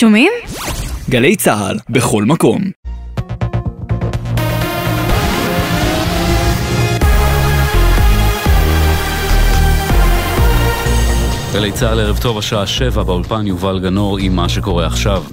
שומעים? 0.00 0.32
גלי 1.10 1.36
צה"ל, 1.36 1.76
בכל 1.90 2.24
מקום. 2.24 2.77
גלי 11.58 11.72
צה"ל 11.72 12.00
ערב 12.00 12.18
טוב, 12.18 12.38
השעה 12.38 12.66
שבע, 12.66 13.02
באולפן 13.02 13.46
יובל 13.46 13.80
גנור 13.80 14.18
עם 14.18 14.36
מה 14.36 14.48
שקורה 14.48 14.86
עכשיו. 14.86 15.24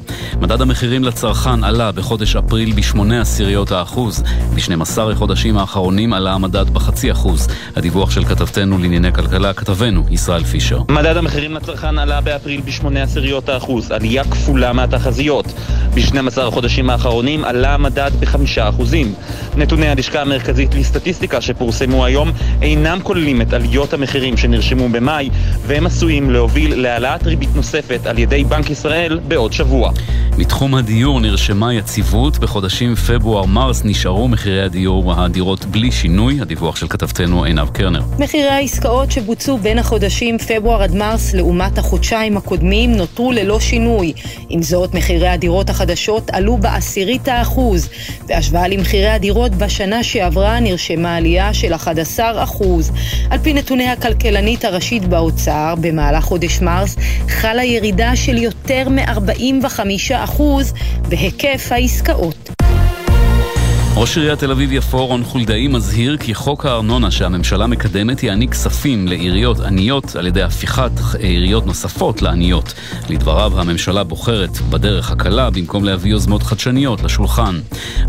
מדד 0.41 0.61
המחירים 0.61 1.03
לצרכן 1.03 1.63
עלה 1.63 1.91
בחודש 1.91 2.35
אפריל 2.35 2.73
בשמונה 2.73 3.21
עשיריות 3.21 3.71
האחוז. 3.71 4.23
ב-12 4.55 5.01
החודשים 5.11 5.57
האחרונים 5.57 6.13
עלה 6.13 6.33
המדד 6.33 6.69
בחצי 6.69 7.11
אחוז. 7.11 7.47
הדיווח 7.75 8.11
של 8.11 8.25
כתבתנו 8.25 8.77
לענייני 8.77 9.13
כלכלה, 9.13 9.53
כתבנו 9.53 10.03
ישראל 10.11 10.43
פישר. 10.43 10.79
מדד 10.89 11.17
המחירים 11.17 11.53
לצרכן 11.53 11.99
עלה 11.99 12.21
באפריל 12.21 12.61
בשמונה 12.61 13.03
עשיריות 13.03 13.49
האחוז, 13.49 13.91
עלייה 13.91 14.23
כפולה 14.23 14.73
מהתחזיות. 14.73 15.45
ב-12 15.95 16.41
החודשים 16.41 16.89
האחרונים 16.89 17.45
עלה 17.45 17.73
המדד 17.73 18.11
בחמישה 18.19 18.69
אחוזים. 18.69 19.13
נתוני 19.57 19.87
הלשכה 19.87 20.21
המרכזית 20.21 20.75
לסטטיסטיקה 20.75 21.41
שפורסמו 21.41 22.05
היום 22.05 22.31
אינם 22.61 22.99
כוללים 23.03 23.41
את 23.41 23.53
עליות 23.53 23.93
המחירים 23.93 24.37
שנרשמו 24.37 24.89
במאי, 24.89 25.29
והם 25.67 25.85
עשויים 25.85 26.14
להוביל 26.23 26.81
להעלאת 26.81 27.23
ריבית 27.23 27.49
נוספת 27.55 28.05
על 28.05 28.19
ידי 28.19 28.43
בנק 28.43 28.69
ישראל 28.69 29.19
בעוד 29.27 29.53
שבוע. 29.53 29.91
מתחום 30.37 30.75
הדיור 30.75 31.19
נרשמה 31.19 31.73
יציבות, 31.73 32.37
בחודשים 32.37 32.95
פברואר-מרס 32.95 33.81
נשארו 33.85 34.27
מחירי 34.27 34.61
הדיור 34.61 35.13
הדירות 35.13 35.65
בלי 35.65 35.91
שינוי, 35.91 36.41
הדיווח 36.41 36.75
של 36.75 36.87
כתבתנו 36.87 37.43
עינב 37.43 37.69
קרנר. 37.69 38.01
מחירי 38.19 38.49
העסקאות 38.49 39.11
שבוצעו 39.11 39.57
בין 39.57 39.79
החודשים 39.79 40.37
פברואר 40.37 40.83
עד 40.83 40.95
מרס 40.95 41.33
לעומת 41.33 41.77
החודשיים 41.77 42.37
הקודמים 42.37 42.91
נותרו 42.91 43.31
ללא 43.31 43.59
שינוי. 43.59 44.13
עם 44.49 44.63
זאת, 44.63 44.93
מחירי 44.93 45.27
הדירות 45.27 45.69
החדשות 45.69 46.29
עלו 46.29 46.57
בעשירית 46.57 47.27
האחוז. 47.27 47.89
בהשוואה 48.27 48.67
למחירי 48.67 49.09
הדירות 49.09 49.51
בשנה 49.51 50.03
שעברה 50.03 50.59
נרשמה 50.59 51.15
עלייה 51.15 51.53
של 51.53 51.73
11 51.73 52.43
אחוז. 52.43 52.91
על 53.29 53.39
פי 53.39 53.53
נתוני 53.53 53.87
הכלכלנית 53.87 54.65
הראשית 54.65 55.05
באוצר, 55.05 55.73
במהלך 55.95 56.23
חודש 56.23 56.61
מרס 56.61 56.95
חלה 57.29 57.63
ירידה 57.63 58.15
של 58.15 58.37
יותר 58.37 58.89
מ-45% 58.89 60.41
בהיקף 61.09 61.67
העסקאות. 61.71 62.44
ראש 63.97 64.17
עיריית 64.17 64.39
תל 64.39 64.51
אביב-יפו 64.51 65.05
רון 65.05 65.23
חולדאי 65.23 65.67
מזהיר 65.67 66.17
כי 66.17 66.33
חוק 66.33 66.65
הארנונה 66.65 67.11
שהממשלה 67.11 67.67
מקדמת 67.67 68.23
יעניק 68.23 68.51
כספים 68.51 69.07
לעיריות 69.07 69.59
עניות 69.59 70.15
על 70.15 70.27
ידי 70.27 70.41
הפיכת 70.41 70.91
עיריות 71.19 71.65
נוספות 71.65 72.21
לעניות. 72.21 72.73
לדבריו 73.09 73.59
הממשלה 73.59 74.03
בוחרת 74.03 74.57
בדרך 74.69 75.11
הקלה 75.11 75.49
במקום 75.49 75.83
להביא 75.83 76.11
יוזמות 76.11 76.43
חדשניות 76.43 77.03
לשולחן. 77.03 77.59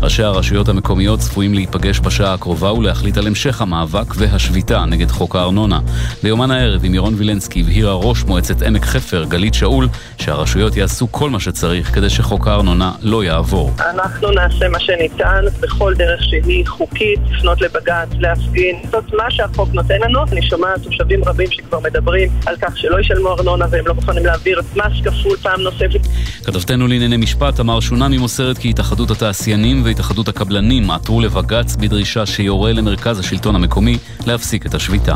ראשי 0.01 0.23
הרשויות 0.23 0.69
המקומיות 0.69 1.19
צפויים 1.19 1.53
להיפגש 1.53 1.99
בשעה 1.99 2.33
הקרובה 2.33 2.73
ולהחליט 2.73 3.17
על 3.17 3.27
המשך 3.27 3.61
המאבק 3.61 4.13
והשביתה 4.15 4.85
נגד 4.85 5.11
חוק 5.11 5.35
הארנונה. 5.35 5.79
ביומן 6.23 6.51
הערב 6.51 6.85
עם 6.85 6.93
ירון 6.93 7.13
וילנסקי 7.17 7.61
הבהירה 7.61 7.93
ראש 7.93 8.23
מועצת 8.23 8.61
עמק 8.61 8.85
חפר 8.85 9.23
גלית 9.23 9.53
שאול 9.53 9.87
שהרשויות 10.17 10.77
יעשו 10.77 11.07
כל 11.11 11.29
מה 11.29 11.39
שצריך 11.39 11.95
כדי 11.95 12.09
שחוק 12.09 12.47
הארנונה 12.47 12.91
לא 13.01 13.23
יעבור. 13.23 13.73
אנחנו 13.79 14.31
נעשה 14.31 14.69
מה 14.69 14.79
שניתן 14.79 15.43
בכל 15.77 15.93
דרך 15.93 16.23
שהיא 16.23 16.67
חוקית, 16.67 17.19
לפנות 17.31 17.61
לבג"ץ, 17.61 18.09
להפגין, 18.19 18.75
זאת 18.91 19.13
מה 19.13 19.31
שהחוק 19.31 19.69
נותן 19.73 20.01
לנו. 20.01 20.19
אני 20.31 20.41
שומעת 20.41 20.83
תושבים 20.83 21.23
רבים 21.25 21.51
שכבר 21.51 21.79
מדברים 21.79 22.29
על 22.45 22.55
כך 22.61 22.77
שלא 22.77 22.99
ישלמו 22.99 23.29
ארנונה 23.29 23.65
והם 23.71 23.87
לא 23.87 23.93
מוכנים 23.93 24.25
להעביר 24.25 24.61
מס 24.75 24.93
כפול 25.03 25.37
פעם 25.37 25.61
נוספת. 25.61 26.07
כתבתנו 26.43 26.87
לענייני 26.87 27.17
משפט, 27.17 27.55
תמר 27.55 27.79
שונמי 27.79 28.17
מוסרת 28.17 28.57
כי 28.57 28.69
התאחדות 28.69 29.11
התעשיינים 29.11 29.81
והתאחדות 29.85 30.27
הקבלנים 30.27 30.91
עתרו 30.91 31.21
לבג"ץ 31.21 31.75
בדרישה 31.75 32.25
שיורה 32.25 32.73
למרכז 32.73 33.19
השלטון 33.19 33.55
המקומי 33.55 33.97
להפסיק 34.27 34.65
את 34.65 34.73
השביתה. 34.73 35.15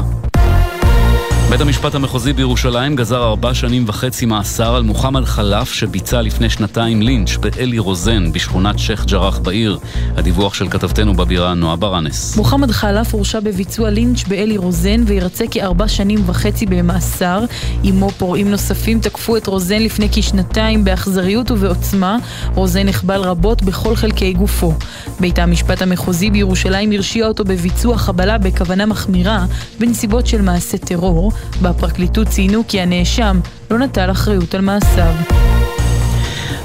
בית 1.51 1.61
המשפט 1.61 1.95
המחוזי 1.95 2.33
בירושלים 2.33 2.95
גזר 2.95 3.23
ארבע 3.23 3.53
שנים 3.53 3.83
וחצי 3.87 4.25
מאסר 4.25 4.75
על 4.75 4.83
מוחמד 4.83 5.25
חלף 5.25 5.73
שביצע 5.73 6.21
לפני 6.21 6.49
שנתיים 6.49 7.01
לינץ' 7.01 7.37
באלי 7.37 7.79
רוזן 7.79 8.31
בשכונת 8.31 8.79
שייח' 8.79 9.05
ג'ראח 9.05 9.39
בעיר. 9.39 9.79
הדיווח 10.17 10.53
של 10.53 10.69
כתבתנו 10.69 11.13
בבירה 11.13 11.53
נועה 11.53 11.75
ברנס. 11.75 12.37
מוחמד 12.37 12.71
חלף 12.71 13.13
הורשע 13.13 13.39
בביצוע 13.39 13.89
לינץ' 13.89 14.23
באלי 14.23 14.57
רוזן 14.57 15.03
וירצה 15.05 15.45
כארבע 15.51 15.87
שנים 15.87 16.19
וחצי 16.25 16.65
במאסר. 16.65 17.43
עמו 17.83 18.09
פורעים 18.09 18.51
נוספים 18.51 18.99
תקפו 18.99 19.37
את 19.37 19.47
רוזן 19.47 19.81
לפני 19.81 20.07
כשנתיים 20.11 20.83
באכזריות 20.83 21.51
ובעוצמה. 21.51 22.17
רוזן 22.55 22.85
נחבל 22.85 23.21
רבות 23.21 23.63
בכל 23.63 23.95
חלקי 23.95 24.33
גופו. 24.33 24.73
בית 25.19 25.39
המשפט 25.39 25.81
המחוזי 25.81 26.29
בירושלים 26.29 26.91
הרשיע 26.91 27.27
אותו 27.27 27.43
בביצוע 27.43 27.97
חבלה 27.97 28.37
בכוונה 28.37 28.85
מחמירה 28.85 29.45
בנסיבות 29.79 30.27
של 30.27 30.41
מעשה 30.41 30.77
טרור. 30.77 31.31
בפרקליטות 31.61 32.27
ציינו 32.27 32.63
כי 32.67 32.81
הנאשם 32.81 33.39
לא 33.71 33.77
נטל 33.77 34.11
אחריות 34.11 34.55
על 34.55 34.61
מעשיו. 34.61 35.13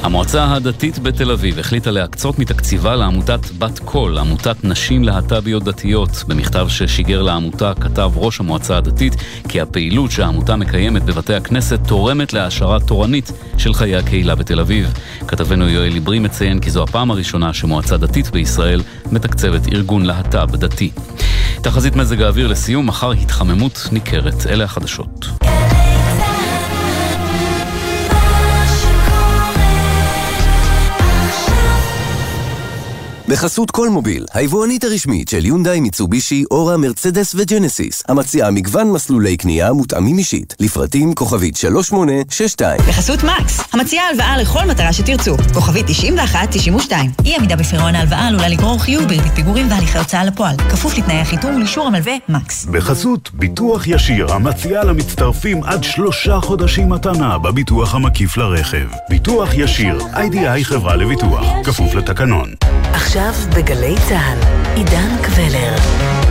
המועצה 0.03 0.55
הדתית 0.55 0.99
בתל 0.99 1.31
אביב 1.31 1.59
החליטה 1.59 1.91
להקצות 1.91 2.39
מתקציבה 2.39 2.97
לעמותת 2.97 3.41
בת 3.59 3.79
קול, 3.79 4.19
עמותת 4.19 4.65
נשים 4.65 5.05
להט"ביות 5.05 5.65
דתיות. 5.65 6.25
במכתב 6.29 6.67
ששיגר 6.69 7.23
לעמותה 7.23 7.73
כתב 7.81 8.11
ראש 8.15 8.41
המועצה 8.41 8.77
הדתית 8.77 9.17
כי 9.49 9.61
הפעילות 9.61 10.11
שהעמותה 10.11 10.57
מקיימת 10.57 11.03
בבתי 11.05 11.35
הכנסת 11.35 11.81
תורמת 11.87 12.33
להעשרה 12.33 12.81
תורנית 12.81 13.33
של 13.59 13.75
חיי 13.75 13.97
הקהילה 13.97 14.35
בתל 14.35 14.61
אביב. 14.61 14.93
כתבנו 15.29 15.69
יואל 15.69 15.97
עברי 15.97 16.19
מציין 16.19 16.61
כי 16.61 16.71
זו 16.71 16.83
הפעם 16.83 17.11
הראשונה 17.11 17.53
שמועצה 17.53 17.97
דתית 17.97 18.31
בישראל 18.31 18.83
מתקצבת 19.13 19.73
ארגון 19.73 20.05
להט"ב 20.05 20.57
דתי. 20.57 20.91
תחזית 21.63 21.97
מזג 21.97 22.23
האוויר 22.23 22.47
לסיום, 22.47 22.87
מחר 22.87 23.11
התחממות 23.11 23.89
ניכרת. 23.93 24.47
אלה 24.47 24.65
החדשות. 24.65 25.27
בחסות 33.29 33.71
כל 33.71 33.89
מוביל, 33.89 34.25
היבואנית 34.35 34.85
הרשמית 34.85 35.29
של 35.29 35.47
יונדאי, 35.47 35.81
מיצובישי, 35.81 36.45
אורה, 36.51 36.77
מרצדס 36.77 37.35
וג'נסיס, 37.35 38.03
המציעה 38.09 38.51
מגוון 38.51 38.93
מסלולי 38.93 39.37
קנייה 39.37 39.73
מותאמים 39.73 40.19
אישית, 40.19 40.55
לפרטים 40.61 41.15
כוכבית 41.15 41.57
3862. 41.57 42.81
בחסות 42.89 43.25
מקס, 43.25 43.61
המציעה 43.73 44.09
הלוואה 44.09 44.39
לכל 44.39 44.65
מטרה 44.65 44.93
שתרצו, 44.93 45.37
כוכבית 45.55 45.87
9192. 45.87 47.11
אי 47.25 47.37
עמידה 47.37 47.57
בפירעון 47.57 47.95
ההלוואה 47.95 48.29
עלולה 48.29 48.49
לגרור 48.49 48.79
חיוב 48.79 49.05
בריבית 49.05 49.33
פיגורים 49.33 49.71
והליכי 49.71 49.99
הוצאה 49.99 50.25
לפועל, 50.25 50.57
כפוף 50.57 50.99
לתנאי 50.99 51.21
החיתום 51.21 51.55
ולאישור 51.55 51.87
המלווה 51.87 52.15
מקס. 52.29 52.65
בחסות 52.65 53.31
ביטוח 53.35 53.87
ישיר, 53.87 54.33
המציעה 54.33 54.85
למצטרפים 54.85 55.65
עד 55.65 55.85
שלושה 55.85 56.41
חודשים 56.41 56.89
מתנה 56.89 57.39
בביטוח 57.39 57.95
המקיף 57.95 58.37
לרכב. 58.37 58.87
ביטוח 59.11 59.49
ישיר, 59.55 59.99
איי-די-איי 60.15 60.65
חברה 60.65 60.97
לביטוח, 60.97 61.47
כפוף 61.65 61.95
לתקנון. 61.95 62.55
עכשיו 62.97 63.33
בגלי 63.57 63.95
צה"ל, 64.09 64.39
עידן 64.77 65.17
קבלר. 65.23 66.26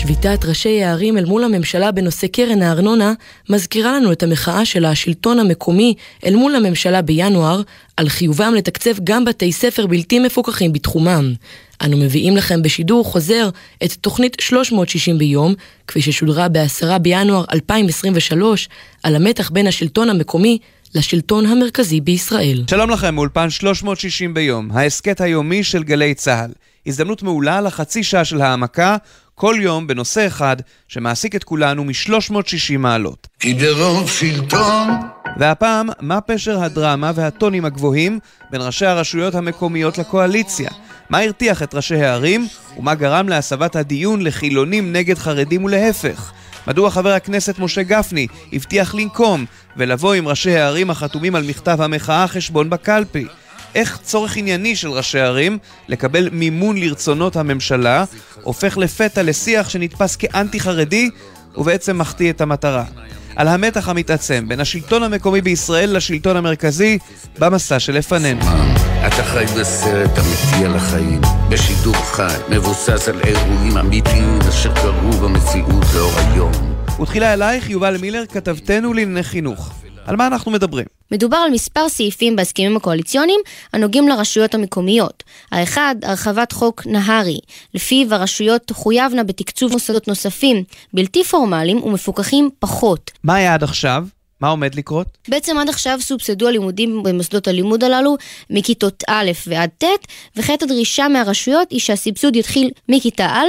שביתת 0.00 0.44
ראשי 0.44 0.82
הערים 0.82 1.18
אל 1.18 1.24
מול 1.24 1.44
הממשלה 1.44 1.92
בנושא 1.92 2.26
קרן 2.26 2.62
הארנונה 2.62 3.12
מזכירה 3.48 3.92
לנו 3.92 4.12
את 4.12 4.22
המחאה 4.22 4.64
של 4.64 4.84
השלטון 4.84 5.38
המקומי 5.38 5.94
אל 6.26 6.36
מול 6.36 6.54
הממשלה 6.54 7.02
בינואר 7.02 7.62
על 7.96 8.08
חיובם 8.08 8.54
לתקצב 8.56 8.90
גם 9.04 9.24
בתי 9.24 9.52
ספר 9.52 9.86
בלתי 9.86 10.18
מפוקחים 10.18 10.72
בתחומם. 10.72 11.34
אנו 11.84 11.96
מביאים 11.96 12.36
לכם 12.36 12.62
בשידור 12.62 13.04
חוזר 13.04 13.48
את 13.84 13.92
תוכנית 13.92 14.36
360 14.40 15.18
ביום, 15.18 15.54
כפי 15.86 16.02
ששודרה 16.02 16.48
ב-10 16.48 16.98
בינואר 16.98 17.44
2023, 17.52 18.68
על 19.02 19.16
המתח 19.16 19.50
בין 19.50 19.66
השלטון 19.66 20.10
המקומי 20.10 20.58
לשלטון 20.94 21.46
המרכזי 21.46 22.00
בישראל. 22.00 22.64
שלום 22.70 22.90
לכם, 22.90 23.14
מאולפן 23.14 23.50
360 23.50 24.34
ביום, 24.34 24.70
ההסכת 24.72 25.20
היומי 25.20 25.64
של 25.64 25.82
גלי 25.82 26.14
צה"ל. 26.14 26.50
הזדמנות 26.86 27.22
מעולה 27.22 27.60
לחצי 27.60 28.02
שעה 28.02 28.24
של 28.24 28.40
העמקה, 28.40 28.96
כל 29.40 29.56
יום 29.60 29.86
בנושא 29.86 30.26
אחד 30.26 30.56
שמעסיק 30.88 31.36
את 31.36 31.44
כולנו 31.44 31.84
מ-360 31.84 32.78
מעלות. 32.78 33.28
כי 33.38 33.54
ברוב 33.54 34.10
שלטון 34.10 34.88
והפעם, 35.38 35.88
מה 36.00 36.20
פשר 36.20 36.62
הדרמה 36.62 37.12
והטונים 37.14 37.64
הגבוהים 37.64 38.18
בין 38.50 38.60
ראשי 38.60 38.86
הרשויות 38.86 39.34
המקומיות 39.34 39.98
לקואליציה? 39.98 40.70
מה 41.10 41.18
הרתיח 41.18 41.62
את 41.62 41.74
ראשי 41.74 42.02
הערים, 42.02 42.46
ומה 42.76 42.94
גרם 42.94 43.28
להסבת 43.28 43.76
הדיון 43.76 44.22
לחילונים 44.22 44.92
נגד 44.92 45.18
חרדים 45.18 45.64
ולהפך? 45.64 46.32
מדוע 46.66 46.90
חבר 46.90 47.12
הכנסת 47.12 47.58
משה 47.58 47.82
גפני 47.82 48.26
הבטיח 48.52 48.94
לנקום 48.94 49.44
ולבוא 49.76 50.14
עם 50.14 50.28
ראשי 50.28 50.56
הערים 50.56 50.90
החתומים 50.90 51.34
על 51.34 51.42
מכתב 51.42 51.80
המחאה 51.80 52.28
חשבון 52.28 52.70
בקלפי? 52.70 53.26
איך 53.74 53.98
צורך 54.02 54.36
ענייני 54.36 54.76
של 54.76 54.88
ראשי 54.88 55.20
ערים 55.20 55.58
לקבל 55.88 56.28
מימון 56.32 56.76
לרצונות 56.76 57.36
הממשלה 57.36 58.04
הופך 58.42 58.78
לפתע 58.78 59.22
לשיח 59.22 59.68
שנתפס 59.68 60.16
כאנטי-חרדי 60.16 61.10
ובעצם 61.56 61.98
מחטיא 61.98 62.30
את 62.30 62.40
המטרה. 62.40 62.84
על 63.36 63.48
המתח 63.48 63.88
המתעצם 63.88 64.44
בין 64.48 64.60
השלטון 64.60 65.02
המקומי 65.02 65.40
בישראל 65.40 65.96
לשלטון 65.96 66.36
המרכזי 66.36 66.98
במסע 67.38 67.78
שלפנינו. 67.78 68.40
אתה 69.06 69.24
חי 69.24 69.44
בסרט 69.60 70.10
אמיתי 70.18 70.64
על 70.64 70.76
החיים, 70.76 71.20
בשידור 71.48 71.94
חי, 71.94 72.34
מבוסס 72.48 73.08
על 73.08 73.20
אירועים 73.20 73.76
אמיתיים 73.76 74.38
אשר 74.48 74.74
קרו 74.74 75.12
במציאות 75.12 75.84
לאור 75.94 76.12
היום. 76.18 76.52
ותחילה 77.02 77.32
אלייך, 77.32 77.70
יובל 77.70 77.96
מילר, 77.96 78.24
כתבתנו 78.26 78.92
לענייני 78.92 79.22
חינוך. 79.22 79.70
על 80.10 80.16
מה 80.16 80.26
אנחנו 80.26 80.50
מדברים? 80.50 80.86
מדובר 81.10 81.36
על 81.36 81.50
מספר 81.50 81.88
סעיפים 81.88 82.36
בהסכמים 82.36 82.76
הקואליציוניים 82.76 83.40
הנוגעים 83.72 84.08
לרשויות 84.08 84.54
המקומיות. 84.54 85.22
האחד, 85.52 85.94
הרחבת 86.02 86.52
חוק 86.52 86.86
נהרי, 86.86 87.38
לפיו 87.74 88.14
הרשויות 88.14 88.62
תחויבנה 88.66 89.24
בתקצוב 89.24 89.72
מוסדות 89.72 90.08
נוספים, 90.08 90.64
בלתי 90.94 91.24
פורמליים 91.24 91.82
ומפוקחים 91.82 92.50
פחות. 92.58 93.10
מה 93.24 93.34
היה 93.34 93.54
עד 93.54 93.62
עכשיו? 93.62 94.04
מה 94.40 94.48
עומד 94.48 94.74
לקרות? 94.74 95.06
בעצם 95.28 95.58
עד 95.58 95.68
עכשיו 95.68 95.98
סובסדו 96.00 96.48
הלימודים 96.48 97.02
במוסדות 97.02 97.48
הלימוד 97.48 97.84
הללו 97.84 98.16
מכיתות 98.50 99.04
א' 99.08 99.30
ועד 99.46 99.70
ט', 99.78 99.84
וכעת 100.36 100.62
הדרישה 100.62 101.08
מהרשויות 101.08 101.70
היא 101.70 101.80
שהסבסוד 101.80 102.36
יתחיל 102.36 102.70
מכיתה 102.88 103.26
א' 103.26 103.48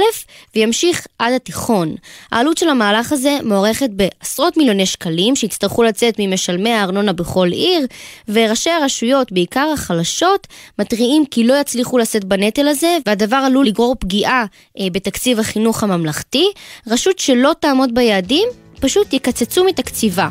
וימשיך 0.54 1.06
עד 1.18 1.32
התיכון. 1.32 1.94
העלות 2.32 2.58
של 2.58 2.68
המהלך 2.68 3.12
הזה 3.12 3.38
מוערכת 3.44 3.90
בעשרות 3.90 4.56
מיליוני 4.56 4.86
שקלים 4.86 5.36
שיצטרכו 5.36 5.82
לצאת 5.82 6.14
ממשלמי 6.18 6.70
הארנונה 6.70 7.12
בכל 7.12 7.48
עיר, 7.52 7.86
וראשי 8.28 8.70
הרשויות, 8.70 9.32
בעיקר 9.32 9.70
החלשות, 9.74 10.46
מתריעים 10.78 11.24
כי 11.30 11.44
לא 11.44 11.60
יצליחו 11.60 11.98
לשאת 11.98 12.24
בנטל 12.24 12.68
הזה, 12.68 12.98
והדבר 13.06 13.36
עלול 13.36 13.66
לגרור 13.66 13.96
פגיעה 13.98 14.44
אה, 14.78 14.86
בתקציב 14.92 15.38
החינוך 15.38 15.82
הממלכתי. 15.82 16.46
רשות 16.86 17.18
שלא 17.18 17.52
תעמוד 17.60 17.94
ביעדים, 17.94 18.48
פשוט 18.80 19.12
יקצצו 19.12 19.64
מתקציבה. 19.64 20.28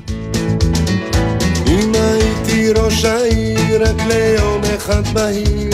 אם 1.72 1.92
הייתי 1.96 2.70
ראש 2.72 3.06
העיר 3.06 3.84
רק 3.84 3.96
ליום 4.08 4.62
אחד 4.76 5.08
בהיר, 5.14 5.70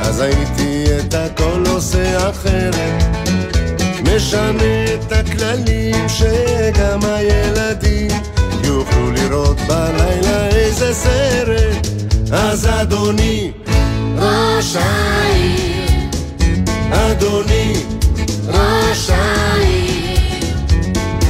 אז 0.00 0.20
הייתי 0.20 0.84
את 0.98 1.14
הכל 1.14 1.64
עושה 1.68 2.30
אחרת. 2.30 3.02
משנה 4.02 4.84
את 4.94 5.12
הכללים 5.12 6.08
שגם 6.08 7.00
הילדים 7.02 8.10
יוכלו 8.64 9.10
לראות 9.10 9.56
בלילה 9.60 10.46
איזה 10.48 10.94
סרט. 10.94 11.86
אז 12.32 12.66
אדוני, 12.66 13.50
ראש 14.18 14.76
העיר, 14.76 16.10
אדוני, 16.92 17.72
ראש 18.48 19.10
העיר, 19.10 20.46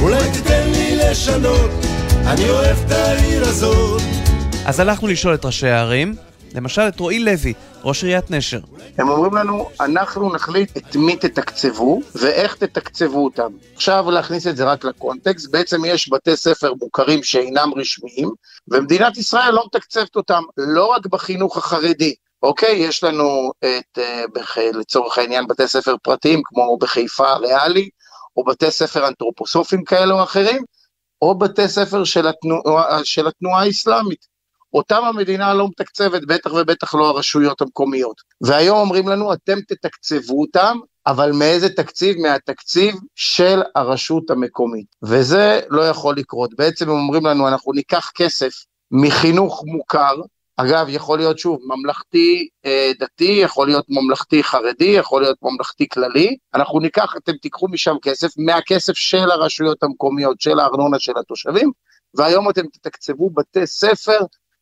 אולי 0.01 0.23
תיתן 0.33 0.69
לי 0.71 0.95
לשנות 0.95 1.90
אני 2.27 2.49
אוהב 2.49 2.77
את 2.85 2.91
העיר 2.91 3.41
הזאת. 3.41 4.01
אז 4.65 4.79
הלכנו 4.79 5.07
לשאול 5.07 5.33
את 5.33 5.45
ראשי 5.45 5.67
הערים, 5.67 6.15
למשל 6.55 6.81
את 6.81 6.99
רועי 6.99 7.19
לוי, 7.19 7.53
ראש 7.83 8.03
עיריית 8.03 8.31
נשר. 8.31 8.59
הם 8.97 9.09
אומרים 9.09 9.35
לנו, 9.35 9.69
אנחנו 9.79 10.33
נחליט 10.33 10.77
את 10.77 10.95
מי 10.95 11.15
תתקצבו 11.15 12.01
ואיך 12.15 12.55
תתקצבו 12.55 13.25
אותם. 13.25 13.51
עכשיו 13.75 14.11
להכניס 14.11 14.47
את 14.47 14.57
זה 14.57 14.63
רק 14.63 14.83
לקונטקסט, 14.85 15.51
בעצם 15.51 15.85
יש 15.85 16.09
בתי 16.11 16.35
ספר 16.35 16.73
מוכרים 16.81 17.23
שאינם 17.23 17.71
רשמיים, 17.75 18.29
ומדינת 18.67 19.17
ישראל 19.17 19.51
לא 19.51 19.63
מתקצבת 19.65 20.15
אותם, 20.15 20.41
לא 20.57 20.85
רק 20.85 21.05
בחינוך 21.05 21.57
החרדי. 21.57 22.13
אוקיי, 22.43 22.75
יש 22.75 23.03
לנו 23.03 23.51
את, 23.59 23.99
אה, 23.99 24.23
בח, 24.33 24.57
לצורך 24.57 25.17
העניין, 25.17 25.47
בתי 25.47 25.67
ספר 25.67 25.95
פרטיים 26.03 26.41
כמו 26.45 26.77
בחיפה 26.77 27.33
ריאלי, 27.33 27.89
או 28.37 28.43
בתי 28.43 28.71
ספר 28.71 29.07
אנתרופוסופיים 29.07 29.83
כאלה 29.83 30.13
או 30.13 30.23
אחרים, 30.23 30.63
או 31.21 31.35
בתי 31.39 31.67
ספר 31.67 32.03
של 32.03 32.27
התנועה, 32.27 33.05
של 33.05 33.27
התנועה 33.27 33.63
האסלאמית. 33.63 34.31
אותם 34.73 35.03
המדינה 35.03 35.53
לא 35.53 35.67
מתקצבת, 35.67 36.21
בטח 36.27 36.53
ובטח 36.53 36.95
לא 36.95 37.09
הרשויות 37.09 37.61
המקומיות. 37.61 38.21
והיום 38.41 38.77
אומרים 38.77 39.07
לנו, 39.07 39.33
אתם 39.33 39.61
תתקצבו 39.67 40.41
אותם, 40.41 40.77
אבל 41.07 41.31
מאיזה 41.31 41.75
תקציב? 41.75 42.17
מהתקציב 42.17 42.95
של 43.15 43.61
הרשות 43.75 44.29
המקומית. 44.29 44.85
וזה 45.03 45.59
לא 45.69 45.81
יכול 45.81 46.15
לקרות. 46.17 46.55
בעצם 46.57 46.89
הם 46.89 46.95
אומרים 46.95 47.25
לנו, 47.25 47.47
אנחנו 47.47 47.73
ניקח 47.73 48.11
כסף 48.15 48.51
מחינוך 48.91 49.63
מוכר, 49.65 50.15
אגב, 50.57 50.85
יכול 50.89 51.17
להיות 51.17 51.39
שוב 51.39 51.59
ממלכתי 51.63 52.49
אה, 52.65 52.91
דתי, 52.99 53.39
יכול 53.43 53.67
להיות 53.67 53.85
ממלכתי 53.89 54.43
חרדי, 54.43 54.85
יכול 54.85 55.21
להיות 55.21 55.37
ממלכתי 55.41 55.89
כללי. 55.89 56.37
אנחנו 56.53 56.79
ניקח, 56.79 57.13
אתם 57.17 57.31
תיקחו 57.41 57.67
משם 57.67 57.95
כסף, 58.01 58.27
מהכסף 58.37 58.93
של 58.93 59.31
הרשויות 59.31 59.83
המקומיות, 59.83 60.41
של 60.41 60.59
הארנונה 60.59 60.99
של 60.99 61.13
התושבים, 61.17 61.71
והיום 62.13 62.49
אתם 62.49 62.67
תתקצבו 62.67 63.29
בתי 63.29 63.67
ספר 63.67 64.19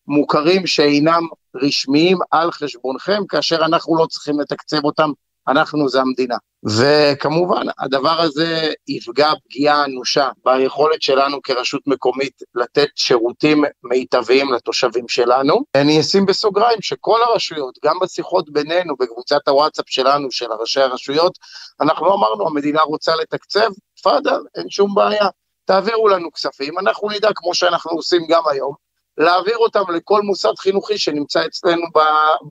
מוכרים 0.08 0.68
שאינם 0.68 1.24
רשמיים 1.56 2.18
על 2.32 2.52
חשבונכם, 2.52 3.22
כאשר 3.30 3.66
אנחנו 3.66 3.98
לא 3.98 4.06
צריכים 4.06 4.40
לתקצב 4.40 4.86
אותם 4.86 5.10
אנחנו 5.50 5.90
זה 5.90 6.02
המדינה. 6.02 6.36
וכמובן, 6.66 7.66
הדבר 7.80 8.22
הזה 8.22 8.72
יפגע 8.88 9.32
פגיעה 9.46 9.86
אנושה 9.86 10.30
ביכולת 10.46 11.02
שלנו 11.02 11.42
כרשות 11.42 11.82
מקומית 11.88 12.42
לתת 12.56 12.90
שירותים 12.96 13.64
מיטביים 13.84 14.54
לתושבים 14.54 15.08
שלנו. 15.08 15.64
אני 15.76 16.00
אשים 16.00 16.26
בסוגריים 16.26 16.82
שכל 16.82 17.20
הרשויות, 17.24 17.78
גם 17.86 17.96
בשיחות 18.02 18.50
בינינו, 18.50 18.96
בקבוצת 19.00 19.48
הוואטסאפ 19.48 19.86
שלנו, 19.90 20.32
של 20.32 20.52
ראשי 20.60 20.82
הרשויות, 20.82 21.38
אנחנו 21.82 22.14
אמרנו, 22.14 22.48
המדינה 22.48 22.82
רוצה 22.82 23.16
לתקצב, 23.16 23.70
תפאדל, 23.96 24.40
אין 24.56 24.70
שום 24.70 24.96
בעיה. 24.96 25.28
תעבירו 25.66 26.08
לנו 26.08 26.32
כספים, 26.32 26.80
אנחנו 26.80 27.10
נדע, 27.10 27.30
כמו 27.36 27.54
שאנחנו 27.56 27.92
עושים 27.92 28.28
גם 28.30 28.44
היום, 28.52 28.74
להעביר 29.18 29.58
אותם 29.58 29.84
לכל 29.96 30.22
מוסד 30.22 30.54
חינוכי 30.58 30.98
שנמצא 30.98 31.46
אצלנו 31.46 31.86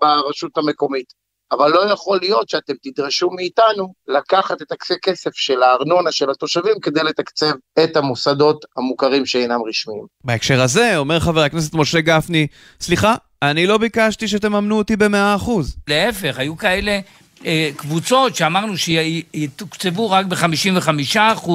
ברשות 0.00 0.58
המקומית. 0.58 1.12
אבל 1.52 1.70
לא 1.70 1.92
יכול 1.92 2.18
להיות 2.22 2.48
שאתם 2.48 2.72
תדרשו 2.82 3.30
מאיתנו 3.30 3.92
לקחת 4.08 4.62
את 4.62 4.72
הכסף 4.72 5.30
של 5.34 5.62
הארנונה 5.62 6.12
של 6.12 6.30
התושבים 6.30 6.80
כדי 6.82 7.02
לתקצב 7.02 7.52
את 7.84 7.96
המוסדות 7.96 8.64
המוכרים 8.76 9.26
שאינם 9.26 9.60
רשמיים. 9.68 10.06
בהקשר 10.24 10.60
הזה, 10.62 10.96
אומר 10.96 11.20
חבר 11.20 11.40
הכנסת 11.40 11.74
משה 11.74 12.00
גפני, 12.00 12.46
סליחה, 12.80 13.14
אני 13.42 13.66
לא 13.66 13.78
ביקשתי 13.78 14.28
שתממנו 14.28 14.78
אותי 14.78 14.96
ב-100%. 14.96 15.50
להפך, 15.88 16.38
היו 16.38 16.56
כאלה 16.56 17.00
אה, 17.44 17.70
קבוצות 17.76 18.36
שאמרנו 18.36 18.76
שיתוקצבו 18.76 20.10
רק 20.10 20.26
ב-55% 20.26 21.48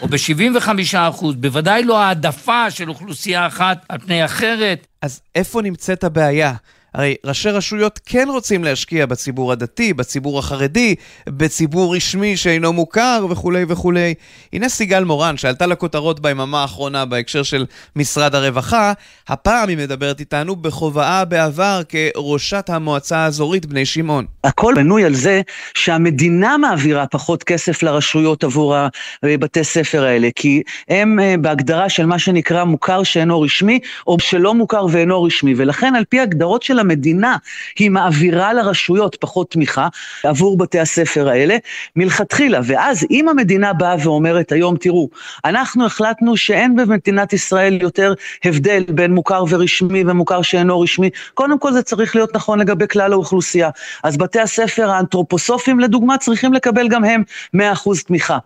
או 0.00 0.08
ב-75%, 0.08 1.24
בוודאי 1.36 1.84
לא 1.84 1.98
העדפה 1.98 2.70
של 2.70 2.88
אוכלוסייה 2.88 3.46
אחת 3.46 3.78
על 3.88 3.98
פני 3.98 4.24
אחרת. 4.24 4.86
אז 5.02 5.20
איפה 5.34 5.62
נמצאת 5.62 6.04
הבעיה? 6.04 6.54
הרי 6.94 7.14
ראשי 7.24 7.50
רשויות 7.50 8.00
כן 8.06 8.28
רוצים 8.30 8.64
להשקיע 8.64 9.06
בציבור 9.06 9.52
הדתי, 9.52 9.92
בציבור 9.92 10.38
החרדי, 10.38 10.94
בציבור 11.28 11.96
רשמי 11.96 12.36
שאינו 12.36 12.72
מוכר 12.72 13.26
וכולי 13.30 13.64
וכולי. 13.68 14.14
הנה 14.52 14.68
סיגל 14.68 15.04
מורן, 15.04 15.36
שעלתה 15.36 15.66
לכותרות 15.66 16.20
ביממה 16.20 16.62
האחרונה 16.62 17.04
בהקשר 17.04 17.42
של 17.42 17.66
משרד 17.96 18.34
הרווחה, 18.34 18.92
הפעם 19.28 19.68
היא 19.68 19.76
מדברת 19.76 20.20
איתנו 20.20 20.56
בכובעה 20.56 21.24
בעבר 21.24 21.80
כראשת 21.88 22.70
המועצה 22.70 23.18
האזורית 23.18 23.66
בני 23.66 23.86
שמעון. 23.86 24.26
הכל 24.44 24.74
בנוי 24.76 25.04
על 25.04 25.14
זה 25.14 25.42
שהמדינה 25.74 26.58
מעבירה 26.58 27.06
פחות 27.06 27.42
כסף 27.42 27.82
לרשויות 27.82 28.44
עבור 28.44 28.76
הבתי 29.22 29.64
ספר 29.64 30.04
האלה, 30.04 30.28
כי 30.36 30.62
הם 30.88 31.20
אה, 31.20 31.34
בהגדרה 31.40 31.88
של 31.88 32.06
מה 32.06 32.18
שנקרא 32.18 32.64
מוכר 32.64 33.02
שאינו 33.02 33.40
רשמי, 33.40 33.78
או 34.06 34.16
שלא 34.20 34.54
מוכר 34.54 34.86
ואינו 34.90 35.22
רשמי, 35.22 35.54
ולכן 35.56 35.94
על 35.94 36.04
פי 36.08 36.20
הגדרות 36.20 36.62
של 36.62 36.78
המדינה 36.84 37.36
היא 37.78 37.90
מעבירה 37.90 38.52
לרשויות 38.52 39.16
פחות 39.20 39.50
תמיכה 39.50 39.88
עבור 40.24 40.56
בתי 40.56 40.80
הספר 40.80 41.28
האלה 41.28 41.56
מלכתחילה. 41.96 42.60
ואז 42.64 43.06
אם 43.10 43.28
המדינה 43.28 43.72
באה 43.72 43.96
ואומרת 44.02 44.52
היום, 44.52 44.76
תראו, 44.76 45.08
אנחנו 45.44 45.86
החלטנו 45.86 46.36
שאין 46.36 46.76
במדינת 46.76 47.32
ישראל 47.32 47.82
יותר 47.82 48.14
הבדל 48.44 48.84
בין 48.88 49.14
מוכר 49.14 49.44
ורשמי 49.48 50.04
ומוכר 50.06 50.42
שאינו 50.42 50.80
רשמי, 50.80 51.10
קודם 51.34 51.58
כל 51.58 51.72
זה 51.72 51.82
צריך 51.82 52.16
להיות 52.16 52.36
נכון 52.36 52.58
לגבי 52.58 52.88
כלל 52.88 53.12
האוכלוסייה. 53.12 53.70
אז 54.02 54.16
בתי 54.16 54.40
הספר 54.40 54.90
האנתרופוסופיים 54.90 55.80
לדוגמה 55.80 56.18
צריכים 56.18 56.52
לקבל 56.52 56.88
גם 56.88 57.04
הם 57.04 57.22
100% 57.56 57.58
תמיכה. 58.06 58.38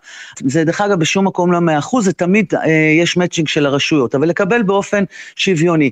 זה 0.45 0.63
דרך 0.63 0.81
אגב 0.81 0.99
בשום 0.99 1.27
מקום 1.27 1.51
לא 1.51 1.59
100%, 1.81 2.01
זה 2.01 2.13
תמיד 2.13 2.53
אה, 2.53 2.69
יש 3.01 3.17
מצ'ינג 3.17 3.47
של 3.47 3.65
הרשויות, 3.65 4.15
אבל 4.15 4.27
לקבל 4.27 4.61
באופן 4.61 5.03
שוויוני. 5.35 5.91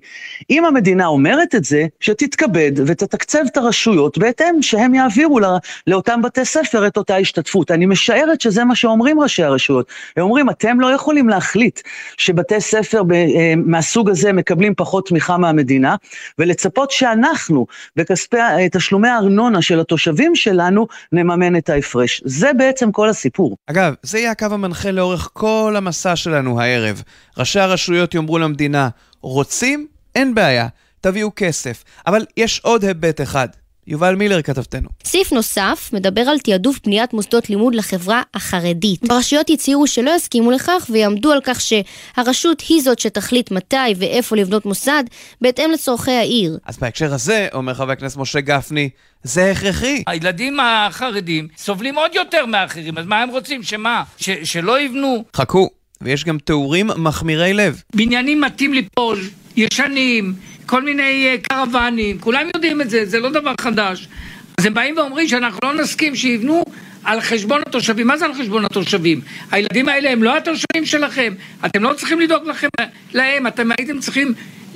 אם 0.50 0.66
המדינה 0.66 1.06
אומרת 1.06 1.56
את 1.56 1.64
זה, 1.64 1.86
שתת... 2.00 2.36
תתכבד 2.38 2.72
ותתקצב 2.86 3.40
את 3.52 3.58
הרשויות 3.58 4.18
בהתאם 4.18 4.62
שהם 4.62 4.94
יעבירו 4.96 5.40
לא, 5.40 5.58
לאותם 5.88 6.22
בתי 6.22 6.46
ספר 6.46 6.88
את 6.88 6.98
אותה 6.98 7.16
השתתפות. 7.16 7.72
אני 7.72 7.86
משערת 7.86 8.42
שזה 8.42 8.64
מה 8.64 8.76
שאומרים 8.76 9.20
ראשי 9.20 9.44
הרשויות. 9.44 9.92
הם 10.18 10.24
אומרים, 10.24 10.50
אתם 10.50 10.80
לא 10.80 10.88
יכולים 10.88 11.30
להחליט 11.30 11.82
שבתי 12.18 12.62
ספר 12.62 13.04
ב, 13.04 13.12
אה, 13.12 13.54
מהסוג 13.56 14.10
הזה 14.10 14.34
מקבלים 14.34 14.74
פחות 14.76 15.08
תמיכה 15.08 15.38
מהמדינה, 15.38 15.96
ולצפות 16.40 16.92
שאנחנו, 16.92 17.66
בכספי, 17.96 18.38
אה, 18.38 18.70
תשלומי 18.72 19.08
הארנונה 19.08 19.62
של 19.62 19.80
התושבים 19.80 20.36
שלנו, 20.36 20.88
נממן 21.12 21.56
את 21.56 21.70
ההפרש. 21.70 22.22
זה 22.26 22.54
בעצם 22.54 22.92
כל 22.92 23.10
הסיפור. 23.10 23.58
אגב, 23.68 23.94
זה 24.04 24.20
יהיה 24.20 24.32
הקו 24.32 24.46
המנחה 24.52 24.92
לאורך 24.92 25.30
כל 25.34 25.74
המסע 25.78 26.16
שלנו 26.16 26.62
הערב. 26.62 27.04
ראשי 27.38 27.60
הרשויות 27.60 28.14
יאמרו 28.14 28.38
למדינה, 28.38 28.90
רוצים? 29.22 29.88
אין 30.16 30.36
בעיה, 30.36 30.68
תביאו 31.02 31.30
כסף. 31.36 31.84
אבל 32.08 32.26
יש 32.38 32.60
עוד 32.64 32.84
היבט 32.86 33.22
אחד. 33.22 33.48
יובל 33.88 34.16
מילר 34.16 34.42
כתבתנו. 34.42 34.90
סעיף 35.06 35.32
נוסף 35.32 35.90
מדבר 35.94 36.22
על 36.22 36.40
תעדוף 36.40 36.80
בניית 36.86 37.14
מוסדות 37.14 37.50
לימוד 37.50 37.76
לחברה 37.76 38.22
החרדית. 38.34 39.08
ברשויות 39.08 39.50
הצהירו 39.50 39.88
שלא 39.88 40.12
יסכימו 40.16 40.52
לכך 40.52 40.88
ויעמדו 40.90 41.32
על 41.32 41.40
כך 41.44 41.62
שהרשות 41.62 42.62
היא 42.70 42.82
זאת 42.82 43.00
שתחליט 43.00 43.52
מתי 43.52 43.76
ואיפה 43.98 44.36
לבנות 44.36 44.66
מוסד 44.66 45.04
בהתאם 45.42 45.72
לצורכי 45.72 46.12
העיר. 46.12 46.58
אז 46.66 46.78
בהקשר 46.78 47.14
הזה, 47.14 47.48
אומר 47.54 47.74
חבר 47.74 47.92
הכנסת 47.92 48.18
משה 48.18 48.42
גפני, 48.42 48.90
זה 49.24 49.52
הכרחי. 49.52 50.04
הילדים 50.08 50.58
החרדים 50.60 51.48
סובלים 51.58 51.96
עוד 51.98 52.12
יותר 52.16 52.46
מאחרים, 52.46 52.98
אז 52.98 53.06
מה 53.06 53.22
הם 53.22 53.30
רוצים? 53.30 53.64
שמה? 53.64 54.04
ש- 54.18 54.30
שלא 54.30 54.82
יבנו? 54.82 55.24
חכו, 55.36 55.70
ויש 56.02 56.24
גם 56.26 56.38
תיאורים 56.38 56.88
מחמירי 56.98 57.54
לב. 57.54 57.82
בניינים 57.96 58.42
מטים 58.42 58.74
ליפול, 58.74 59.20
ישנים, 59.56 60.34
כל 60.68 60.82
מיני 60.82 61.38
uh, 61.38 61.48
קרוונים, 61.48 62.20
כולם 62.20 62.48
יודעים 62.56 62.82
את 62.82 62.90
זה, 62.90 63.06
זה 63.06 63.20
לא 63.20 63.30
דבר 63.30 63.54
חדש. 63.62 64.08
אז 64.58 64.66
הם 64.66 64.74
באים 64.74 64.98
ואומרים 64.98 65.28
שאנחנו 65.28 65.60
לא 65.64 65.74
נסכים 65.74 66.16
שיבנו 66.16 66.64
על 67.04 67.22
חשבון 67.22 67.62
התושבים. 67.68 68.08
מה 68.08 68.18
זה 68.18 68.26
על 68.26 68.34
חשבון 68.34 68.66
התושבים? 68.66 69.22
הילדים 69.52 69.90
האלה 69.90 70.12
הם 70.12 70.24
לא 70.24 70.38
התושבים 70.38 70.86
שלכם, 70.86 71.34
אתם 71.66 71.84
לא 71.84 71.94
צריכים 71.94 72.20
לדאוג 72.20 72.44
לכם, 72.46 72.68
להם, 73.14 73.48
אתם 73.48 73.70
הייתם 73.78 74.00
צריכים 74.00 74.34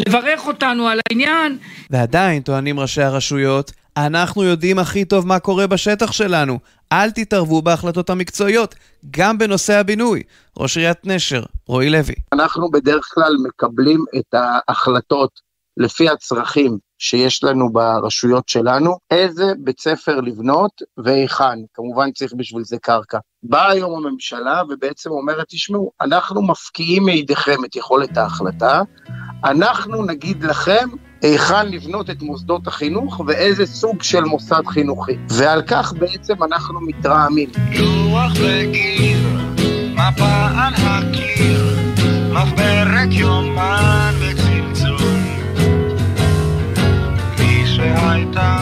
לברך 0.08 0.48
אותנו 0.48 0.88
על 0.88 1.00
העניין. 1.10 1.58
ועדיין, 1.90 2.42
טוענים 2.42 2.80
ראשי 2.80 3.02
הרשויות, 3.02 3.72
אנחנו 3.98 4.44
יודעים 4.44 4.80
הכי 4.80 5.06
טוב 5.06 5.28
מה 5.28 5.40
קורה 5.40 5.68
בשטח 5.68 6.12
שלנו. 6.12 6.60
אל 6.92 7.12
תתערבו 7.12 7.62
בהחלטות 7.62 8.10
המקצועיות, 8.10 8.76
גם 9.12 9.38
בנושא 9.38 9.74
הבינוי. 9.74 10.24
ראש 10.58 10.78
עיריית 10.78 10.98
נשר, 11.04 11.44
רועי 11.68 11.90
לוי. 11.90 12.16
אנחנו 12.34 12.72
בדרך 12.72 13.10
כלל 13.14 13.36
מקבלים 13.48 14.06
את 14.18 14.34
ההחלטות 14.34 15.51
לפי 15.78 16.10
הצרכים 16.10 16.78
שיש 17.00 17.44
לנו 17.44 17.74
ברשויות 17.74 18.50
שלנו, 18.50 18.98
איזה 19.12 19.44
בית 19.60 19.80
ספר 19.80 20.22
לבנות 20.22 20.72
והיכן, 20.98 21.60
כמובן 21.74 22.12
צריך 22.12 22.34
בשביל 22.38 22.64
זה 22.64 22.78
קרקע. 22.82 23.18
באה 23.44 23.72
היום 23.72 24.06
הממשלה 24.06 24.62
ובעצם 24.70 25.10
אומרת, 25.12 25.46
תשמעו, 25.50 25.92
אנחנו 26.02 26.42
מפקיעים 26.42 27.06
מידיכם 27.06 27.66
את 27.66 27.76
יכולת 27.76 28.18
ההחלטה, 28.18 28.82
אנחנו 29.44 30.06
נגיד 30.06 30.44
לכם 30.44 30.90
היכן 31.22 31.68
לבנות 31.68 32.10
את 32.10 32.22
מוסדות 32.22 32.68
החינוך 32.68 33.22
ואיזה 33.28 33.66
סוג 33.66 34.04
של 34.04 34.22
מוסד 34.22 34.62
חינוכי. 34.68 35.18
ועל 35.30 35.62
כך 35.62 35.94
בעצם 35.94 36.44
אנחנו 36.44 36.82
מתרעמים. 36.82 37.50
לוח 37.80 38.32
וגיר, 38.32 39.20
מפה 39.94 40.48
על 40.58 40.74
הקיר, 40.78 41.66
מחברת 42.34 43.12
יומן 43.12 44.14
וצלצול. 44.20 44.41
שהייתה 48.00 48.58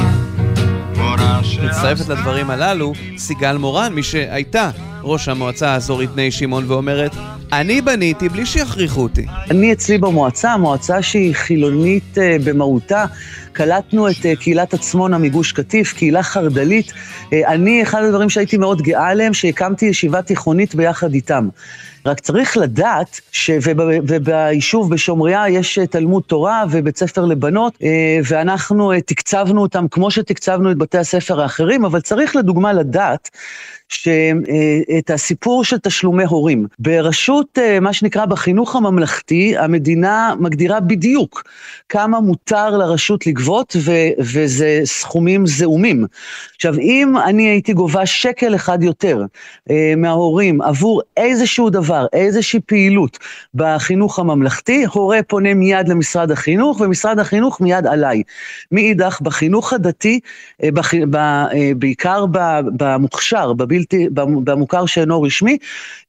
מורה 0.98 1.42
מצטרפת 1.64 2.10
לדברים 2.10 2.50
הללו 2.50 2.94
סיגל 3.18 3.58
מורן, 3.58 3.94
מי 3.94 4.04
שהייתה 4.04 4.70
ראש 5.04 5.28
המועצה 5.28 5.70
האזורית 5.70 6.10
בני 6.10 6.32
שמעון 6.32 6.64
ואומרת, 6.68 7.12
אני 7.54 7.82
בניתי 7.82 8.30
בלי 8.30 8.46
שיכריחו 8.46 9.02
אותי. 9.02 9.26
אני 9.52 9.74
אצלי 9.74 9.98
במועצה, 9.98 10.58
מועצה 10.58 11.02
שהיא 11.02 11.36
חילונית 11.36 12.18
uh, 12.18 12.20
במהותה, 12.46 13.06
קלטנו 13.60 14.10
את 14.10 14.16
uh, 14.16 14.40
קהילת 14.40 14.74
עצמונה 14.74 15.18
מגוש 15.18 15.52
קטיף, 15.52 15.94
קהילה 15.94 16.24
חרד"לית. 16.24 16.88
Uh, 16.90 16.94
אני, 17.48 17.84
אחד 17.84 18.04
הדברים 18.04 18.30
שהייתי 18.30 18.58
מאוד 18.58 18.82
גאה 18.82 19.08
עליהם, 19.08 19.34
שהקמתי 19.34 19.86
ישיבה 19.86 20.22
תיכונית 20.22 20.76
ביחד 20.76 21.14
איתם. 21.14 21.50
רק 22.06 22.20
צריך 22.20 22.58
לדעת 22.58 23.20
שביישוב 23.32 24.94
בשומריה 24.94 25.50
יש 25.50 25.80
תלמוד 25.80 26.24
תורה 26.24 26.64
ובית 26.72 26.98
ספר 26.98 27.26
לבנות, 27.26 27.78
ואנחנו 28.28 28.92
תקצבנו 29.06 29.62
אותם 29.62 29.86
כמו 29.92 30.12
שתקצבנו 30.12 30.72
את 30.72 30.78
בתי 30.78 30.98
הספר 30.98 31.42
האחרים, 31.42 31.86
אבל 31.86 32.02
צריך 32.02 32.36
לדוגמה 32.36 32.74
לדעת 32.74 33.30
שאת 33.90 35.10
הסיפור 35.10 35.64
של 35.64 35.78
תשלומי 35.78 36.24
הורים. 36.24 36.68
ברשות, 36.80 37.58
מה 37.82 37.94
שנקרא 37.94 38.26
בחינוך 38.26 38.76
הממלכתי, 38.76 39.58
המדינה 39.58 40.34
מגדירה 40.40 40.80
בדיוק 40.80 41.44
כמה 41.90 42.20
מותר 42.20 42.78
לרשות 42.78 43.28
לגבות, 43.28 43.49
ו- 43.76 43.92
וזה 44.20 44.82
סכומים 44.84 45.46
זעומים. 45.48 46.06
עכשיו, 46.56 46.74
אם 46.80 47.14
אני 47.18 47.50
הייתי 47.50 47.74
גובה 47.74 48.06
שקל 48.06 48.56
אחד 48.56 48.84
יותר 48.84 49.24
אה, 49.70 49.94
מההורים 49.98 50.62
עבור 50.62 51.02
איזשהו 51.18 51.70
דבר, 51.70 52.06
איזושהי 52.14 52.60
פעילות 52.66 53.18
בחינוך 53.56 54.20
הממלכתי, 54.20 54.86
הורה 54.94 55.20
פונה 55.28 55.54
מיד 55.54 55.88
למשרד 55.90 56.32
החינוך, 56.32 56.82
ומשרד 56.82 57.20
החינוך 57.20 57.62
מיד 57.62 57.88
עליי. 57.88 58.24
מאידך, 58.72 59.22
בחינוך 59.22 59.74
הדתי, 59.74 60.20
אה, 60.64 60.72
בח- 60.72 60.94
ב- 61.10 61.16
אה, 61.16 61.72
בעיקר 61.78 62.26
במוכשר, 62.78 63.54
בבלתי, 63.54 64.08
במוכר 64.44 64.86
שאינו 64.86 65.22
רשמי, 65.22 65.58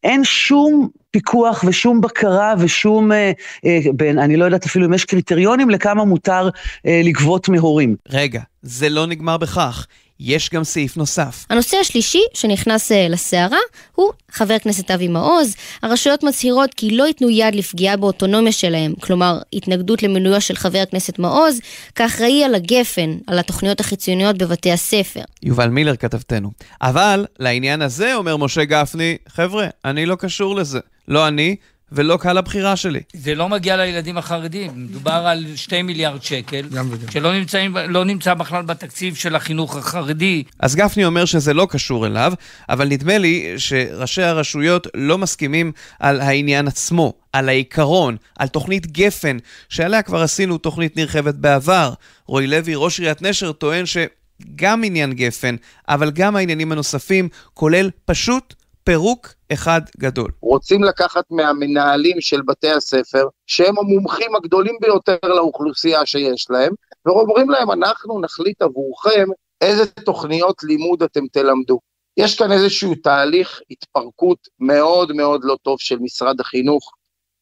אין 0.04 0.24
שום 0.24 0.88
פיקוח 1.10 1.64
ושום 1.66 2.00
בקרה 2.00 2.54
ושום, 2.58 3.12
אה, 3.12 3.32
אה, 3.64 3.78
בין, 3.94 4.18
אני 4.18 4.36
לא 4.36 4.44
יודעת 4.44 4.64
אפילו 4.64 4.86
אם 4.86 4.92
יש 4.92 5.04
קריטריונים 5.04 5.70
לכמה 5.70 6.04
מותר 6.04 6.48
אה, 6.86 7.00
לגבות 7.04 7.48
מהורים. 7.48 7.96
רגע, 8.08 8.40
זה 8.62 8.88
לא 8.88 9.06
נגמר 9.06 9.36
בכך. 9.36 9.86
יש 10.20 10.50
גם 10.50 10.64
סעיף 10.64 10.96
נוסף. 10.96 11.46
הנושא 11.50 11.76
השלישי 11.76 12.22
שנכנס 12.34 12.92
לסערה 12.92 13.58
הוא 13.94 14.10
חבר 14.30 14.54
הכנסת 14.54 14.90
אבי 14.90 15.08
מעוז. 15.08 15.54
הרשויות 15.82 16.22
מצהירות 16.22 16.74
כי 16.74 16.96
לא 16.96 17.06
ייתנו 17.06 17.30
יד 17.30 17.54
לפגיעה 17.54 17.96
באוטונומיה 17.96 18.52
שלהם, 18.52 18.94
כלומר 19.00 19.38
התנגדות 19.52 20.02
למינויו 20.02 20.40
של 20.40 20.54
חבר 20.54 20.78
הכנסת 20.78 21.18
מעוז 21.18 21.60
כאחראי 21.94 22.44
על 22.44 22.54
הגפן, 22.54 23.18
על 23.26 23.38
התוכניות 23.38 23.80
החיצוניות 23.80 24.38
בבתי 24.38 24.72
הספר. 24.72 25.20
יובל 25.42 25.68
מילר 25.68 25.96
כתבתנו. 25.96 26.50
אבל 26.82 27.26
לעניין 27.38 27.82
הזה 27.82 28.14
אומר 28.14 28.36
משה 28.36 28.64
גפני, 28.64 29.16
חבר'ה, 29.28 29.66
אני 29.84 30.06
לא 30.06 30.14
קשור 30.14 30.56
לזה. 30.56 30.80
לא 31.08 31.28
אני 31.28 31.56
ולא 31.92 32.16
קהל 32.16 32.38
הבחירה 32.38 32.76
שלי. 32.76 33.00
זה 33.12 33.34
לא 33.34 33.48
מגיע 33.48 33.76
לילדים 33.76 34.18
החרדים, 34.18 34.70
מדובר 34.74 35.10
על 35.12 35.46
שתי 35.56 35.82
מיליארד 35.82 36.22
שקל, 36.22 36.68
שלא 37.10 37.32
נמצאים, 37.32 37.76
לא 37.88 38.04
נמצא 38.04 38.34
בכלל 38.34 38.62
בתקציב 38.62 39.14
של 39.14 39.36
החינוך 39.36 39.76
החרדי. 39.76 40.44
אז 40.58 40.76
גפני 40.76 41.04
אומר 41.04 41.24
שזה 41.24 41.54
לא 41.54 41.66
קשור 41.70 42.06
אליו, 42.06 42.32
אבל 42.68 42.88
נדמה 42.88 43.18
לי 43.18 43.54
שראשי 43.56 44.22
הרשויות 44.22 44.86
לא 44.94 45.18
מסכימים 45.18 45.72
על 45.98 46.20
העניין 46.20 46.68
עצמו, 46.68 47.14
על 47.32 47.48
העיקרון, 47.48 48.16
על 48.38 48.48
תוכנית 48.48 48.86
גפן, 48.86 49.36
שעליה 49.68 50.02
כבר 50.02 50.22
עשינו 50.22 50.58
תוכנית 50.58 50.96
נרחבת 50.96 51.34
בעבר. 51.34 51.92
רועי 52.26 52.46
לוי, 52.46 52.72
ראש 52.76 52.98
עיריית 52.98 53.22
נשר, 53.22 53.52
טוען 53.52 53.84
שגם 53.86 54.84
עניין 54.84 55.12
גפן, 55.12 55.56
אבל 55.88 56.10
גם 56.10 56.36
העניינים 56.36 56.72
הנוספים, 56.72 57.28
כולל 57.54 57.90
פשוט 58.04 58.54
פירוק 58.90 59.28
אחד 59.52 59.80
גדול. 59.98 60.30
רוצים 60.40 60.84
לקחת 60.84 61.24
מהמנהלים 61.30 62.20
של 62.20 62.42
בתי 62.42 62.70
הספר, 62.70 63.24
שהם 63.46 63.78
המומחים 63.78 64.36
הגדולים 64.36 64.76
ביותר 64.80 65.16
לאוכלוסייה 65.22 66.06
שיש 66.06 66.46
להם, 66.50 66.72
ואומרים 67.06 67.50
להם, 67.50 67.70
אנחנו 67.70 68.20
נחליט 68.20 68.62
עבורכם 68.62 69.26
איזה 69.60 69.86
תוכניות 69.86 70.62
לימוד 70.62 71.02
אתם 71.02 71.26
תלמדו. 71.32 71.80
יש 72.16 72.38
כאן 72.38 72.52
איזשהו 72.52 72.94
תהליך 72.94 73.60
התפרקות 73.70 74.38
מאוד 74.60 75.12
מאוד 75.12 75.40
לא 75.44 75.56
טוב 75.62 75.80
של 75.80 75.98
משרד 75.98 76.40
החינוך, 76.40 76.92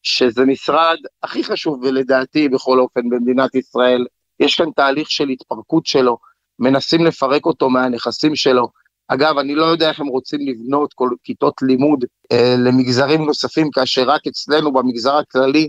שזה 0.03 0.45
משרד 0.45 0.97
הכי 1.23 1.43
חשוב 1.43 1.79
ולדעתי 1.83 2.49
בכל 2.49 2.79
אופן 2.79 3.09
במדינת 3.09 3.55
ישראל. 3.55 4.05
יש 4.39 4.55
כאן 4.55 4.71
תהליך 4.75 5.11
של 5.11 5.29
התפרקות 5.29 5.85
שלו, 5.85 6.17
מנסים 6.59 7.05
לפרק 7.05 7.45
אותו 7.45 7.69
מהנכסים 7.69 8.35
שלו. 8.35 8.67
אגב, 9.11 9.37
אני 9.37 9.55
לא 9.55 9.65
יודע 9.65 9.89
איך 9.89 9.99
הם 9.99 10.07
רוצים 10.07 10.39
לבנות 10.47 10.93
כל 10.93 11.09
כיתות 11.23 11.53
לימוד 11.61 12.05
אה, 12.31 12.55
למגזרים 12.57 13.25
נוספים, 13.25 13.71
כאשר 13.71 14.09
רק 14.09 14.21
אצלנו 14.27 14.73
במגזר 14.73 15.15
הכללי 15.15 15.67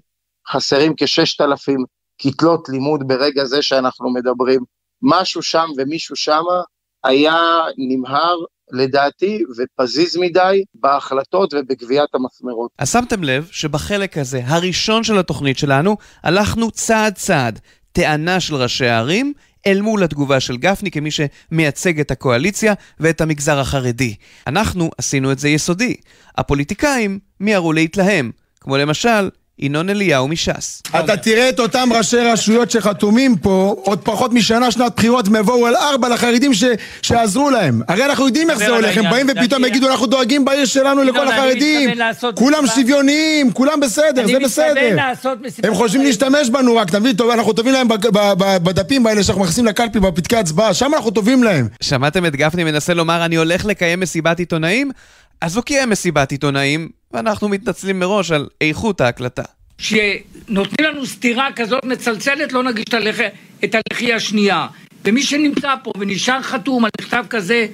חסרים 0.49 0.95
כששת 0.97 1.41
אלפים 1.41 1.85
כיתות 2.19 2.69
לימוד 2.69 3.09
ברגע 3.09 3.45
זה 3.45 3.63
שאנחנו 3.63 4.13
מדברים. 4.13 4.61
משהו 5.03 5.43
שם 5.43 5.67
ומישהו 5.77 6.17
שמה 6.17 6.63
היה 7.05 7.37
נמהר 7.79 8.37
לדעתי 8.73 9.45
ופזיז 9.59 10.17
מדי 10.17 10.65
בהחלטות 10.75 11.55
ובגביית 11.55 12.15
המסמרות. 12.15 12.71
אז 12.79 12.93
שמתם 12.93 13.25
לב 13.25 13.49
שבחלק 13.53 14.19
הזה, 14.19 14.41
הראשון 14.45 15.05
של 15.05 15.19
התוכנית 15.19 15.59
שלנו, 15.59 15.97
הלכנו 16.23 16.71
צעד 16.71 17.15
צעד. 17.15 17.61
טענה 17.93 18.41
של 18.41 18.55
ראשי 18.55 18.87
הערים 18.87 19.33
אל 19.67 19.81
מול 19.81 20.03
התגובה 20.03 20.41
של 20.41 20.57
גפני 20.57 20.91
כמי 20.91 21.11
שמייצג 21.11 22.01
את 22.01 22.11
הקואליציה 22.11 22.75
ואת 23.01 23.21
המגזר 23.21 23.61
החרדי. 23.61 24.15
אנחנו 24.47 24.91
עשינו 24.99 25.33
את 25.33 25.39
זה 25.39 25.49
יסודי. 25.49 25.97
הפוליטיקאים 26.39 27.19
מיהרו 27.41 27.73
להתלהם, 27.73 28.31
כמו 28.61 28.77
למשל 28.77 29.31
ינון 29.63 29.91
אליהו 29.91 30.29
מש"ס. 30.29 30.83
אתה 30.99 31.17
תראה 31.17 31.49
את 31.49 31.61
אותם 31.61 31.89
ראשי 31.93 32.17
רשויות 32.17 32.71
שחתומים 32.71 33.37
פה, 33.37 33.75
עוד 33.85 34.01
פחות 34.03 34.33
משנה 34.33 34.71
שנת 34.71 34.97
בחירות, 34.97 35.27
הם 35.27 35.37
יבואו 35.37 35.67
על 35.67 35.77
ארבע 35.77 36.09
לחרדים 36.09 36.55
ש... 36.55 36.65
שעזרו 37.03 37.51
להם. 37.51 37.81
הרי 37.89 38.05
אנחנו 38.05 38.27
יודעים 38.27 38.51
איך 38.51 38.59
זה 38.59 38.69
הולך, 38.69 38.97
הם 38.97 39.11
באים 39.11 39.27
ופתאום 39.31 39.65
יגידו, 39.65 39.91
אנחנו 39.91 40.07
דואגים 40.07 40.45
בעיר 40.45 40.65
שלנו 40.65 41.03
לכל 41.03 41.29
החררדים. 41.29 41.91
כולם 42.35 42.67
שוויוניים, 42.67 43.53
כולם 43.53 43.81
בסדר, 43.81 44.27
זה 44.27 44.39
בסדר. 44.45 44.97
הם 45.63 45.75
חושבים 45.75 46.03
להשתמש 46.03 46.51
בנו 46.51 46.77
רק, 46.77 46.91
תבין, 46.91 47.17
אנחנו 47.33 47.53
טובים 47.53 47.73
להם 47.73 47.89
בדפים 48.63 49.07
האלה 49.07 49.23
שאנחנו 49.23 49.43
מכניסים 49.43 49.67
לקלפי 49.67 50.01
בפתקי 50.01 50.37
הצבעה, 50.37 50.75
שם 50.75 50.95
אנחנו 50.95 51.11
טובים 51.11 51.43
להם. 51.43 51.69
שמעתם 51.81 52.27
את 52.27 52.37
גפני 52.37 52.65
מנסה 52.65 52.95
לומר, 52.95 53.25
אני 53.25 53.37
הולך 53.37 53.65
לקיים 53.65 54.01
מסיבת 54.01 54.39
עיתונאים? 54.39 54.91
אז 55.41 55.57
הוא 55.57 55.65
קיים 55.65 55.91
מסיבת 55.91 56.31
עיתונאים, 56.33 56.89
ואנחנו 57.13 57.49
מתנצלים 57.49 58.01
מראש 58.01 58.31
על 58.31 58.49
איכות 58.61 59.01
ההקלטה. 59.01 59.43
שנותנים 59.79 60.89
לנו 60.89 61.07
סטירה 61.07 61.49
כזאת 61.57 61.85
מצלצלת, 61.85 62.53
לא 62.53 62.63
נגיש 62.63 62.85
את 63.65 63.75
הלחי, 63.75 64.13
השנייה. 64.13 64.67
ומי 65.05 65.23
שנמצא 65.23 65.75
פה 65.83 65.93
ונשאר 65.99 66.43
חתום 66.43 66.85
על 66.85 66.91
מכתב 67.01 67.25
כזה 67.31 67.67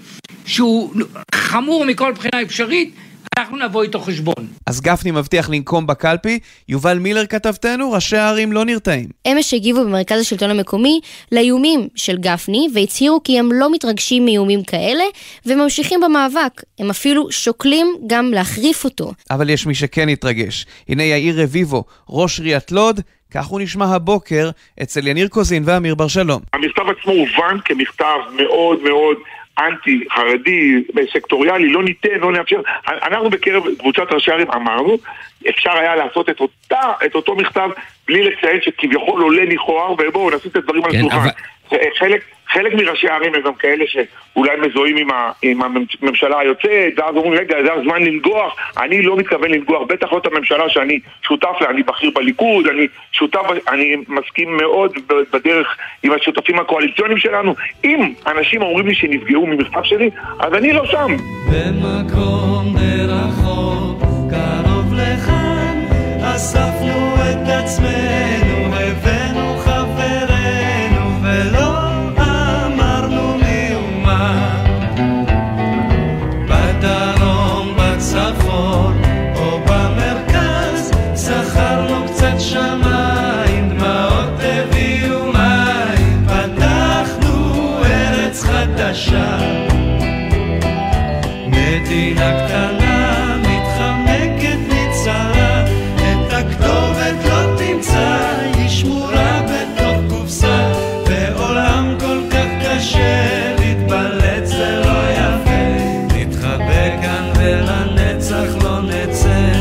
שהוא 0.47 0.95
חמור 1.35 1.85
מכל 1.85 2.13
בחינה 2.13 2.43
אפשרית, 2.43 2.95
אנחנו 3.39 3.57
נבוא 3.57 3.83
איתו 3.83 4.01
חשבון. 4.01 4.47
אז 4.67 4.81
גפני 4.81 5.11
מבטיח 5.11 5.51
לנקום 5.51 5.87
בקלפי, 5.87 6.39
יובל 6.69 6.99
מילר 6.99 7.27
כתבתנו, 7.27 7.93
ראשי 7.93 8.17
הערים 8.17 8.53
לא 8.53 8.65
נרתעים. 8.65 9.07
אמש 9.27 9.55
הגיבו 9.55 9.85
במרכז 9.85 10.21
השלטון 10.21 10.51
המקומי 10.51 11.01
לאיומים 11.33 11.89
של 11.95 12.17
גפני, 12.17 12.69
והצהירו 12.75 13.23
כי 13.23 13.39
הם 13.39 13.53
לא 13.53 13.73
מתרגשים 13.73 14.25
מאיומים 14.25 14.65
כאלה, 14.65 15.05
וממשיכים 15.47 16.01
במאבק. 16.01 16.63
הם 16.79 16.91
אפילו 16.91 17.33
שוקלים 17.33 17.87
גם 18.07 18.31
להחריף 18.33 18.85
אותו. 18.85 19.13
אבל 19.31 19.51
יש 19.51 19.67
מי 19.67 19.75
שכן 19.75 20.09
התרגש. 20.09 20.67
הנה 20.89 21.03
יאיר 21.03 21.43
רביבו, 21.43 21.85
ראש 22.09 22.41
עיריית 22.41 22.73
לוד, 22.73 23.01
כך 23.31 23.47
הוא 23.47 23.61
נשמע 23.61 23.87
הבוקר 23.95 24.51
אצל 24.83 25.07
יניר 25.07 25.29
קוזין 25.29 25.63
ואמיר 25.67 25.95
בר 25.95 26.09
שלום. 26.09 26.41
המכתב 26.53 26.83
עצמו 26.83 27.13
הובן 27.13 27.59
כמכתב 27.65 28.19
מאוד 28.37 28.83
מאוד 28.83 29.17
אנטי 29.59 30.05
חרדי, 30.15 30.83
סקטוריאלי, 31.13 31.69
לא 31.69 31.83
ניתן, 31.83 32.19
לא 32.21 32.33
נאפשר. 32.33 32.61
אנחנו 32.89 33.31
בקרב 33.31 33.63
קבוצת 33.79 34.13
ראשי 34.13 34.31
ערים 34.31 34.51
אמרנו, 34.51 34.97
אפשר 35.49 35.71
היה 35.73 35.97
לעשות 35.97 36.29
את, 36.31 36.41
אותה, 36.41 36.93
את 37.07 37.15
אותו 37.15 37.37
מכתב 37.37 37.71
בלי 38.07 38.23
לציין 38.25 38.61
שכביכול 38.63 39.23
עולה 39.23 39.45
ניחוח, 39.45 39.91
ובואו 39.99 40.31
נשים 40.31 40.51
את 40.51 40.57
הדברים 40.57 40.85
על 40.85 40.93
כן, 40.93 40.99
השולחן. 40.99 41.17
אבל- 41.17 41.31
חלק, 41.99 42.23
חלק 42.49 42.75
מראשי 42.75 43.09
הערים 43.09 43.35
הם 43.35 43.43
גם 43.43 43.55
כאלה 43.55 43.85
שאולי 43.87 44.57
מזוהים 44.57 44.97
עם, 44.97 45.11
ה, 45.11 45.33
עם 45.43 45.63
הממשלה 45.63 46.39
היוצאת, 46.39 46.93
ואז 46.97 47.17
אומרים, 47.17 47.41
רגע, 47.41 47.57
זה 47.65 47.73
הזמן 47.73 48.03
לנגוח. 48.03 48.57
אני 48.79 49.03
לא 49.03 49.17
מתכוון 49.17 49.51
לנגוח, 49.51 49.83
בטח 49.89 50.13
לא 50.13 50.19
את 50.19 50.27
הממשלה 50.27 50.69
שאני 50.69 51.01
שותף 51.23 51.57
לה, 51.61 51.71
אני 51.71 51.83
בכיר 51.83 52.11
בליכוד, 52.15 52.67
אני 52.67 52.87
שותף, 53.13 53.41
אני 53.69 53.97
מסכים 54.09 54.57
מאוד 54.57 54.93
בדרך 55.33 55.77
עם 56.03 56.13
השותפים 56.13 56.59
הקואליציוניים 56.59 57.19
שלנו. 57.19 57.55
אם 57.85 58.13
אנשים 58.27 58.63
אומרים 58.63 58.87
לי 58.87 58.95
שנפגעו 58.95 59.47
ממכתב 59.47 59.83
שלי, 59.83 60.11
אז 60.39 60.55
אני 60.55 60.73
לא 60.73 60.87
שם. 60.87 61.17
במקום 61.53 62.75
מרחוק, 62.75 64.01
קרוב 64.31 64.95
לכאן, 64.95 65.85
אספנו 66.23 67.15
את 67.15 67.49
עצמנו, 67.49 68.46
מדינה 91.81 92.47
קטנה 92.47 93.37
מתחמקת 93.39 94.59
מצרה, 94.69 95.65
את 95.97 96.33
הכתובת 96.33 97.25
לא 97.25 97.57
תמצא, 97.59 98.19
היא 98.55 98.69
שמורה 98.69 99.43
בתוך 99.43 99.97
קופסה, 100.09 100.73
בעולם 101.09 101.97
כל 102.01 102.19
כך 102.31 102.47
קשה, 102.67 103.55
להתבלט 103.59 104.47
זה 104.47 104.83
לא 104.85 105.11
יפה, 105.13 106.17
נתחבא 106.17 107.03
כאן 107.03 107.33
ולנצח 107.39 108.65
לא 108.65 108.83
נצא. 108.83 109.53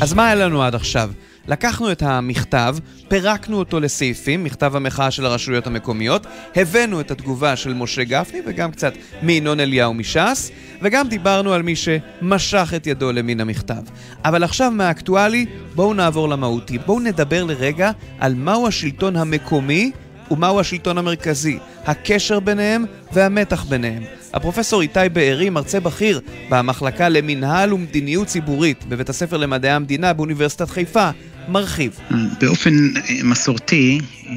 אז 0.00 0.14
מה 0.14 0.26
היה 0.26 0.34
לנו 0.34 0.62
עד 0.62 0.74
עכשיו? 0.74 1.10
לקחנו 1.48 1.92
את 1.92 2.02
המכתב, 2.02 2.76
פירקנו 3.08 3.58
אותו 3.58 3.80
לסעיפים, 3.80 4.44
מכתב 4.44 4.76
המחאה 4.76 5.10
של 5.10 5.26
הרשויות 5.26 5.66
המקומיות, 5.66 6.26
הבאנו 6.56 7.00
את 7.00 7.10
התגובה 7.10 7.56
של 7.56 7.74
משה 7.74 8.04
גפני 8.04 8.40
וגם 8.46 8.70
קצת 8.70 8.92
מינון 9.22 9.60
אליהו 9.60 9.94
מש"ס, 9.94 10.50
וגם 10.82 11.08
דיברנו 11.08 11.52
על 11.52 11.62
מי 11.62 11.76
שמשך 11.76 12.72
את 12.76 12.86
ידו 12.86 13.12
למין 13.12 13.40
המכתב. 13.40 13.82
אבל 14.24 14.42
עכשיו 14.44 14.70
מהאקטואלי, 14.70 15.46
בואו 15.74 15.94
נעבור 15.94 16.28
למהותי. 16.28 16.78
בואו 16.78 17.00
נדבר 17.00 17.44
לרגע 17.44 17.90
על 18.18 18.34
מהו 18.34 18.66
השלטון 18.66 19.16
המקומי 19.16 19.90
ומהו 20.30 20.60
השלטון 20.60 20.98
המרכזי, 20.98 21.58
הקשר 21.86 22.40
ביניהם 22.40 22.84
והמתח 23.12 23.64
ביניהם. 23.64 24.02
הפרופסור 24.32 24.80
איתי 24.80 25.00
בארי, 25.12 25.50
מרצה 25.50 25.80
בכיר 25.80 26.20
במחלקה 26.48 27.08
למינהל 27.08 27.72
ומדיניות 27.72 28.26
ציבורית 28.26 28.84
בבית 28.88 29.08
הספר 29.08 29.36
למדעי 29.36 29.70
המדינה 29.70 30.12
באוניברסיטת 30.12 30.70
חיפה, 30.70 31.10
מרחיב. 31.48 31.98
באופן 32.40 32.96
אה, 32.96 33.00
מסורתי, 33.24 33.98
אה, 34.26 34.32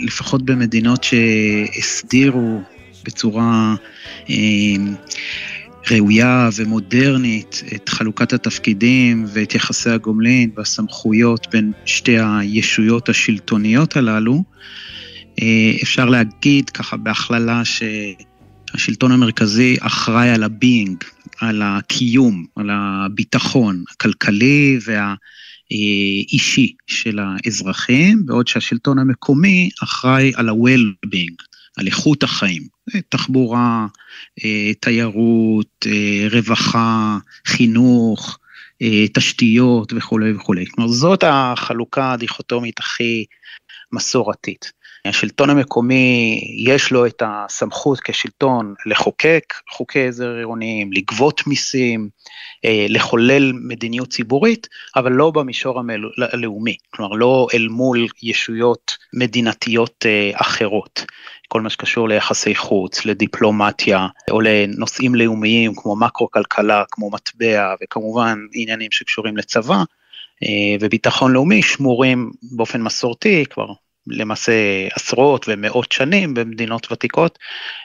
לפחות 0.00 0.42
במדינות 0.42 1.04
שהסדירו 1.04 2.60
בצורה 3.04 3.74
אה, 4.30 4.36
ראויה 5.90 6.48
ומודרנית 6.56 7.62
את 7.74 7.88
חלוקת 7.88 8.32
התפקידים 8.32 9.24
ואת 9.28 9.54
יחסי 9.54 9.90
הגומלין 9.90 10.50
והסמכויות 10.56 11.46
בין 11.52 11.72
שתי 11.84 12.16
הישויות 12.20 13.08
השלטוניות 13.08 13.96
הללו, 13.96 14.42
אפשר 15.82 16.04
להגיד 16.04 16.70
ככה 16.70 16.96
בהכללה 16.96 17.62
שהשלטון 17.64 19.12
המרכזי 19.12 19.76
אחראי 19.80 20.30
על 20.30 20.42
ה 20.42 20.51
being, 20.51 21.04
על 21.40 21.62
הקיום, 21.64 22.44
על 22.56 22.70
הביטחון 22.72 23.84
הכלכלי 23.90 24.78
והאישי 25.70 26.74
של 26.86 27.18
האזרחים, 27.18 28.26
בעוד 28.26 28.48
שהשלטון 28.48 28.98
המקומי 28.98 29.70
אחראי 29.82 30.32
על 30.36 30.48
ה-well-being, 30.48 31.44
על 31.76 31.86
איכות 31.86 32.22
החיים, 32.22 32.62
תחבורה, 33.08 33.86
אה, 34.44 34.74
תיירות, 34.80 35.86
אה, 35.86 36.28
רווחה, 36.32 37.18
חינוך, 37.46 38.38
אה, 38.82 39.08
תשתיות 39.14 39.92
וכולי 39.96 40.32
וכולי. 40.32 40.66
כלומר, 40.66 40.90
זאת 40.90 41.24
החלוקה 41.26 42.12
הדיכוטומית 42.12 42.78
הכי 42.78 43.24
מסורתית. 43.92 44.72
השלטון 45.08 45.50
המקומי 45.50 46.40
יש 46.56 46.90
לו 46.90 47.06
את 47.06 47.22
הסמכות 47.26 48.00
כשלטון 48.00 48.74
לחוקק 48.86 49.54
חוקי 49.70 50.08
עזר 50.08 50.34
עירוניים, 50.36 50.92
לגבות 50.92 51.46
מיסים, 51.46 52.08
אה, 52.64 52.86
לחולל 52.88 53.52
מדיניות 53.52 54.08
ציבורית, 54.08 54.66
אבל 54.96 55.12
לא 55.12 55.30
במישור 55.30 55.80
הלאומי, 56.32 56.76
כלומר 56.90 57.16
לא 57.16 57.46
אל 57.54 57.68
מול 57.68 58.06
ישויות 58.22 58.96
מדינתיות 59.14 60.06
אה, 60.06 60.30
אחרות. 60.34 61.04
כל 61.48 61.60
מה 61.60 61.70
שקשור 61.70 62.08
ליחסי 62.08 62.54
חוץ, 62.54 63.04
לדיפלומטיה, 63.04 64.06
או 64.30 64.40
לנושאים 64.40 65.14
לאומיים 65.14 65.72
כמו 65.76 65.96
מקרו-כלכלה, 65.96 66.84
כמו 66.90 67.10
מטבע, 67.10 67.74
וכמובן 67.82 68.38
עניינים 68.52 68.90
שקשורים 68.90 69.36
לצבא 69.36 69.82
אה, 70.42 70.76
וביטחון 70.80 71.32
לאומי, 71.32 71.62
שמורים 71.62 72.30
באופן 72.42 72.82
מסורתי 72.82 73.44
כבר 73.50 73.66
למעשה 74.10 74.52
עשרות 74.94 75.46
ומאות 75.48 75.92
שנים 75.92 76.34
במדינות 76.34 76.92
ותיקות, 76.92 77.38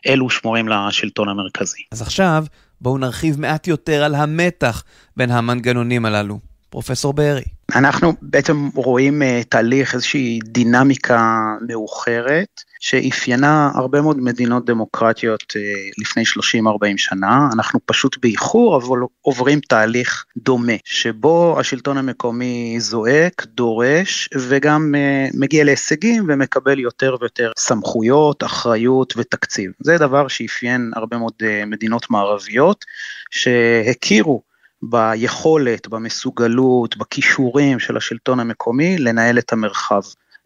אלו 0.08 0.30
שמורים 0.30 0.68
לשלטון 0.68 1.30
המרכזי. 1.30 1.82
אז 1.92 2.02
עכשיו 2.02 2.46
בואו 2.82 2.98
נרחיב 2.98 3.40
מעט 3.40 3.68
יותר 3.68 4.04
על 4.04 4.16
המתח 4.16 4.84
בין 5.18 5.32
המנגנונים 5.32 6.06
הללו. 6.06 6.53
פרופסור 6.74 7.14
בארי. 7.14 7.44
אנחנו 7.76 8.14
בעצם 8.22 8.70
רואים 8.76 9.22
uh, 9.22 9.26
תהליך, 9.50 9.94
איזושהי 9.94 10.40
דינמיקה 10.44 11.44
מאוחרת, 11.68 12.62
שאפיינה 12.80 13.72
הרבה 13.76 14.02
מאוד 14.02 14.18
מדינות 14.18 14.66
דמוקרטיות 14.66 15.42
uh, 15.42 16.02
לפני 16.02 16.24
30-40 16.24 16.98
שנה. 16.98 17.50
אנחנו 17.54 17.80
פשוט 17.86 18.18
באיחור, 18.22 18.78
אבל 18.78 19.00
עוברים 19.22 19.60
תהליך 19.60 20.26
דומה, 20.38 20.74
שבו 20.86 21.60
השלטון 21.60 21.98
המקומי 21.98 22.76
זועק, 22.80 23.46
דורש, 23.46 24.30
וגם 24.36 24.96
uh, 24.96 25.38
מגיע 25.40 25.64
להישגים 25.64 26.26
ומקבל 26.28 26.80
יותר 26.80 27.16
ויותר 27.22 27.52
סמכויות, 27.58 28.44
אחריות 28.44 29.14
ותקציב. 29.18 29.72
זה 29.80 29.98
דבר 29.98 30.28
שאפיין 30.28 30.92
הרבה 30.96 31.18
מאוד 31.18 31.34
uh, 31.42 31.66
מדינות 31.66 32.10
מערביות, 32.10 32.86
שהכירו 33.32 34.53
ביכולת, 34.90 35.88
במסוגלות, 35.88 36.98
בכישורים 36.98 37.80
של 37.80 37.98
השלטון 37.98 38.40
המקומי 38.40 38.98
לנהל 38.98 39.38
את 39.38 39.54
המרחב, 39.54 40.02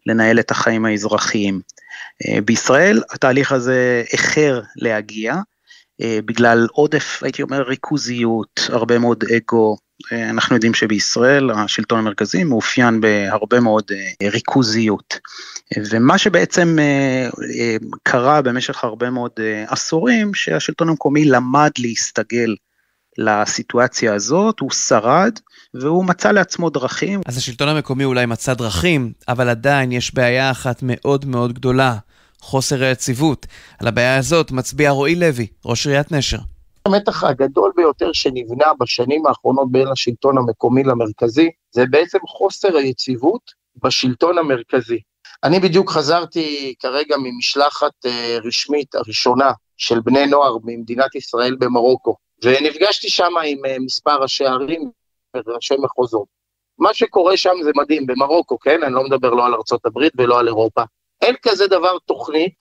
לנהל 0.06 0.40
את 0.40 0.50
החיים 0.50 0.84
האזרחיים. 0.84 1.60
אה, 2.26 2.40
בישראל 2.40 3.02
התהליך 3.10 3.52
הזה 3.52 4.02
איחר 4.12 4.60
להגיע, 4.76 5.34
אה, 6.00 6.18
בגלל 6.24 6.66
עודף, 6.72 7.20
הייתי 7.22 7.42
אומר, 7.42 7.62
ריכוזיות, 7.62 8.60
הרבה 8.68 8.98
מאוד 8.98 9.24
אגו. 9.36 9.76
אה, 10.12 10.30
אנחנו 10.30 10.54
יודעים 10.54 10.74
שבישראל 10.74 11.50
השלטון 11.50 11.98
המרכזי 11.98 12.44
מאופיין 12.44 13.00
בהרבה 13.00 13.60
מאוד 13.60 13.84
ריכוזיות. 14.22 15.18
ומה 15.90 16.18
שבעצם 16.18 16.76
קרה 18.02 18.42
במשך 18.42 18.84
הרבה 18.84 19.10
מאוד 19.10 19.32
עשורים, 19.66 20.34
שהשלטון 20.34 20.88
המקומי 20.88 21.24
למד 21.24 21.70
להסתגל 21.78 22.54
לסיטואציה 23.18 24.14
הזאת, 24.14 24.60
הוא 24.60 24.70
שרד 24.70 25.32
והוא 25.74 26.04
מצא 26.04 26.32
לעצמו 26.32 26.70
דרכים. 26.70 27.20
אז 27.26 27.36
השלטון 27.38 27.68
המקומי 27.68 28.04
אולי 28.04 28.26
מצא 28.26 28.54
דרכים, 28.54 29.12
אבל 29.28 29.48
עדיין 29.48 29.92
יש 29.92 30.14
בעיה 30.14 30.50
אחת 30.50 30.78
מאוד 30.82 31.24
מאוד 31.24 31.52
גדולה, 31.52 31.96
חוסר 32.40 32.82
היציבות. 32.82 33.46
על 33.80 33.88
הבעיה 33.88 34.16
הזאת 34.16 34.50
מצביע 34.50 34.90
רועי 34.90 35.14
לוי, 35.14 35.46
ראש 35.64 35.86
עיריית 35.86 36.12
נשר. 36.12 36.38
המתח 36.86 37.24
הגדול 37.24 37.72
ביותר 37.76 38.12
שנבנה 38.12 38.66
בשנים 38.80 39.26
האחרונות 39.26 39.72
בין 39.72 39.88
השלטון 39.88 40.38
המקומי 40.38 40.84
למרכזי, 40.84 41.50
זה 41.72 41.84
בעצם 41.90 42.18
חוסר 42.28 42.76
היציבות 42.76 43.42
בשלטון 43.84 44.38
המרכזי. 44.38 44.98
אני 45.44 45.60
בדיוק 45.60 45.90
חזרתי 45.90 46.74
כרגע 46.80 47.16
ממשלחת 47.18 47.92
uh, 48.06 48.46
רשמית 48.46 48.94
הראשונה 48.94 49.52
של 49.76 50.00
בני 50.00 50.26
נוער 50.26 50.56
ממדינת 50.64 51.14
ישראל 51.14 51.56
במרוקו. 51.58 52.16
ונפגשתי 52.44 53.10
שם 53.10 53.32
עם 53.44 53.64
אה, 53.66 53.78
מספר 53.78 54.22
ראשי 54.22 54.44
ערים 54.44 54.90
וראשי 55.36 55.74
מחוזות. 55.78 56.26
מה 56.78 56.94
שקורה 56.94 57.36
שם 57.36 57.54
זה 57.64 57.70
מדהים, 57.76 58.06
במרוקו, 58.06 58.58
כן? 58.58 58.82
אני 58.82 58.94
לא 58.94 59.04
מדבר 59.04 59.30
לא 59.30 59.46
על 59.46 59.54
הברית 59.84 60.12
ולא 60.18 60.38
על 60.38 60.48
אירופה. 60.48 60.82
אין 61.22 61.34
כזה 61.42 61.66
דבר 61.66 61.98
תוכנית 61.98 62.54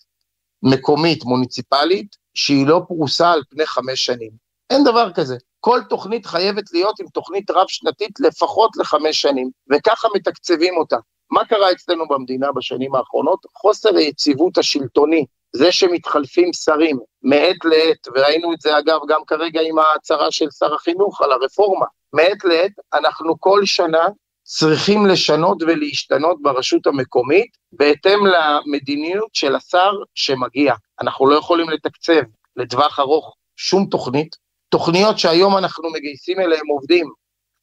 מקומית, 0.63 1.23
מוניציפלית, 1.23 2.15
שהיא 2.33 2.67
לא 2.67 2.81
פרוסה 2.87 3.31
על 3.31 3.41
פני 3.49 3.65
חמש 3.65 4.05
שנים. 4.05 4.31
אין 4.69 4.83
דבר 4.83 5.11
כזה. 5.13 5.35
כל 5.59 5.79
תוכנית 5.89 6.25
חייבת 6.25 6.73
להיות 6.73 6.99
עם 6.99 7.07
תוכנית 7.07 7.51
רב-שנתית 7.51 8.19
לפחות 8.19 8.77
לחמש 8.77 9.21
שנים, 9.21 9.49
וככה 9.71 10.07
מתקצבים 10.15 10.77
אותה. 10.77 10.97
מה 11.31 11.45
קרה 11.45 11.71
אצלנו 11.71 12.07
במדינה 12.07 12.51
בשנים 12.51 12.95
האחרונות? 12.95 13.39
חוסר 13.53 13.97
היציבות 13.97 14.57
השלטוני 14.57 15.25
זה 15.55 15.71
שמתחלפים 15.71 16.53
שרים 16.53 16.99
מעת 17.23 17.65
לעת, 17.65 18.07
וראינו 18.15 18.53
את 18.53 18.62
זה 18.62 18.77
אגב 18.77 18.99
גם 19.07 19.21
כרגע 19.27 19.62
עם 19.62 19.79
ההצהרה 19.79 20.31
של 20.31 20.49
שר 20.60 20.73
החינוך 20.75 21.21
על 21.21 21.31
הרפורמה, 21.31 21.86
מעת 22.13 22.43
לעת 22.43 22.71
אנחנו 22.93 23.39
כל 23.39 23.65
שנה 23.65 24.07
צריכים 24.43 25.05
לשנות 25.05 25.57
ולהשתנות 25.62 26.41
ברשות 26.41 26.88
המקומית 26.88 27.57
בהתאם 27.71 28.19
למדיניות 28.25 29.29
של 29.33 29.55
השר 29.55 29.91
שמגיע. 30.15 30.73
אנחנו 31.01 31.29
לא 31.29 31.36
יכולים 31.36 31.69
לתקצב 31.69 32.21
לטווח 32.55 32.99
ארוך 32.99 33.36
שום 33.55 33.86
תוכנית. 33.86 34.36
תוכניות 34.69 35.19
שהיום 35.19 35.57
אנחנו 35.57 35.89
מגייסים 35.91 36.39
אליהם 36.39 36.67
עובדים, 36.67 37.12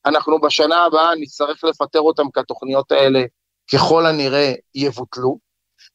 אנחנו 0.07 0.41
בשנה 0.41 0.85
הבאה 0.85 1.15
נצטרך 1.21 1.65
לפטר 1.65 2.01
אותם 2.01 2.31
כי 2.35 2.41
התוכניות 2.41 2.93
האלה 2.93 3.23
ככל 3.73 4.07
הנראה 4.07 4.53
יבוטלו. 4.75 5.39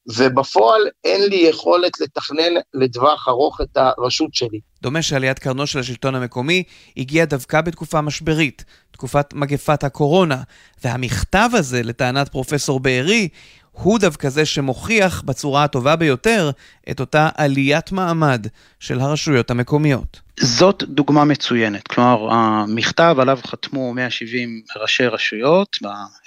ובפועל 0.08 0.82
אין 1.04 1.30
לי 1.30 1.36
יכולת 1.36 2.00
לתכנן 2.00 2.54
לטווח 2.74 3.28
ארוך 3.28 3.62
את 3.62 3.78
הרשות 3.78 4.34
שלי. 4.34 4.60
דומה 4.82 5.02
שעליית 5.02 5.40
קרנו 5.40 5.68
של 5.68 5.80
השלטון 5.80 6.16
המקומי 6.16 6.64
הגיעה 6.98 7.26
דווקא 7.26 7.62
בתקופה 7.62 8.02
משברית, 8.02 8.66
תקופת 8.92 9.34
מגפת 9.34 9.84
הקורונה, 9.84 10.42
והמכתב 10.84 11.50
הזה, 11.54 11.84
לטענת 11.84 12.30
פרופסור 12.30 12.80
בארי, 12.80 13.28
הוא 13.72 14.00
דווקא 14.00 14.30
זה 14.30 14.46
שמוכיח 14.46 15.22
בצורה 15.22 15.64
הטובה 15.64 15.96
ביותר 15.96 16.50
את 16.92 17.00
אותה 17.00 17.30
עליית 17.36 17.92
מעמד 17.92 18.48
של 18.80 19.00
הרשויות 19.00 19.52
המקומיות. 19.52 20.20
זאת 20.40 20.84
דוגמה 20.88 21.26
מצוינת, 21.26 21.88
כלומר 21.88 22.34
המכתב 22.34 23.16
עליו 23.20 23.40
חתמו 23.48 23.94
170 23.94 24.62
ראשי 24.82 25.06
רשויות 25.06 25.78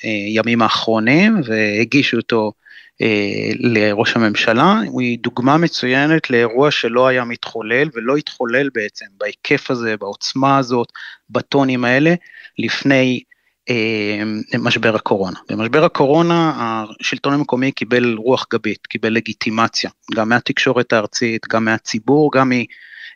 בימים 0.04 0.62
האחרונים 0.62 1.40
והגישו 1.44 2.16
אותו 2.16 2.52
לראש 3.58 4.16
הממשלה, 4.16 4.80
היא 4.98 5.18
דוגמה 5.18 5.56
מצוינת 5.56 6.30
לאירוע 6.30 6.70
שלא 6.70 7.06
היה 7.08 7.24
מתחולל 7.24 7.88
ולא 7.94 8.16
התחולל 8.16 8.68
בעצם 8.74 9.06
בהיקף 9.18 9.70
הזה, 9.70 9.96
בעוצמה 9.96 10.58
הזאת, 10.58 10.88
בטונים 11.30 11.84
האלה, 11.84 12.14
לפני 12.58 13.20
אה, 13.70 14.22
משבר 14.58 14.94
הקורונה. 14.94 15.38
במשבר 15.50 15.84
הקורונה 15.84 16.52
השלטון 17.00 17.32
המקומי 17.32 17.72
קיבל 17.72 18.14
רוח 18.14 18.46
גבית, 18.52 18.86
קיבל 18.86 19.12
לגיטימציה, 19.12 19.90
גם 20.14 20.28
מהתקשורת 20.28 20.92
הארצית, 20.92 21.48
גם 21.48 21.64
מהציבור, 21.64 22.30
גם 22.32 22.48
מ... 22.48 22.52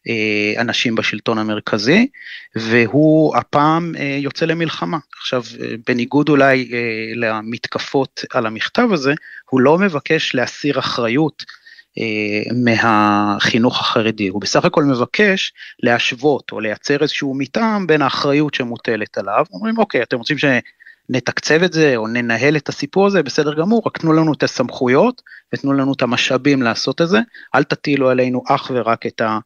אה, 0.09 0.61
אנשים 0.61 0.95
בשלטון 0.95 1.39
המרכזי, 1.39 2.09
והוא 2.57 3.37
הפעם 3.37 3.95
אה, 3.99 4.19
יוצא 4.21 4.47
למלחמה. 4.47 4.99
עכשיו, 5.21 5.43
אה, 5.61 5.75
בניגוד 5.87 6.29
אולי 6.29 6.71
למתקפות 7.15 8.25
על 8.31 8.47
המכתב 8.47 8.89
הזה, 8.93 9.15
הוא 9.51 9.61
לא 9.61 9.79
מבקש 9.79 10.35
להסיר 10.35 10.79
אחריות 10.79 11.45
מהחינוך 12.55 13.81
החרדי, 13.81 14.29
הוא 14.29 14.41
בסך 14.41 14.65
הכל 14.65 14.85
מבקש 14.85 15.53
להשוות 15.83 16.53
או 16.53 16.61
לייצר 16.61 17.03
איזשהו 17.03 17.35
מתאם 17.35 17.87
בין 17.87 18.03
האחריות 18.03 18.55
שמוטלת 18.55 19.19
עליו, 19.19 19.45
אומרים 19.53 19.79
אוקיי, 19.79 20.03
אתם 20.03 20.19
רוצים 20.19 20.37
שנתקצב 20.39 21.63
את 21.63 21.73
זה 21.73 21.97
או 21.97 22.07
ננהל 22.07 22.57
את 22.57 22.69
הסיפור 22.69 23.07
הזה, 23.07 23.23
בסדר 23.23 23.55
גמור, 23.55 23.83
רק 23.87 23.99
תנו 23.99 24.13
לנו 24.13 24.33
את 24.33 24.43
הסמכויות 24.43 25.23
ותנו 25.55 25.73
לנו 25.73 25.93
את 25.93 26.03
המשאבים 26.03 26.63
לעשות 26.63 27.03
את 27.03 27.09
זה, 27.09 27.19
אל 27.55 27.65
תטילו 27.65 28.11
עלינו 28.11 28.43
אך 28.49 28.71
ורק 28.75 29.07
את 29.07 29.21
ה... 29.21 29.39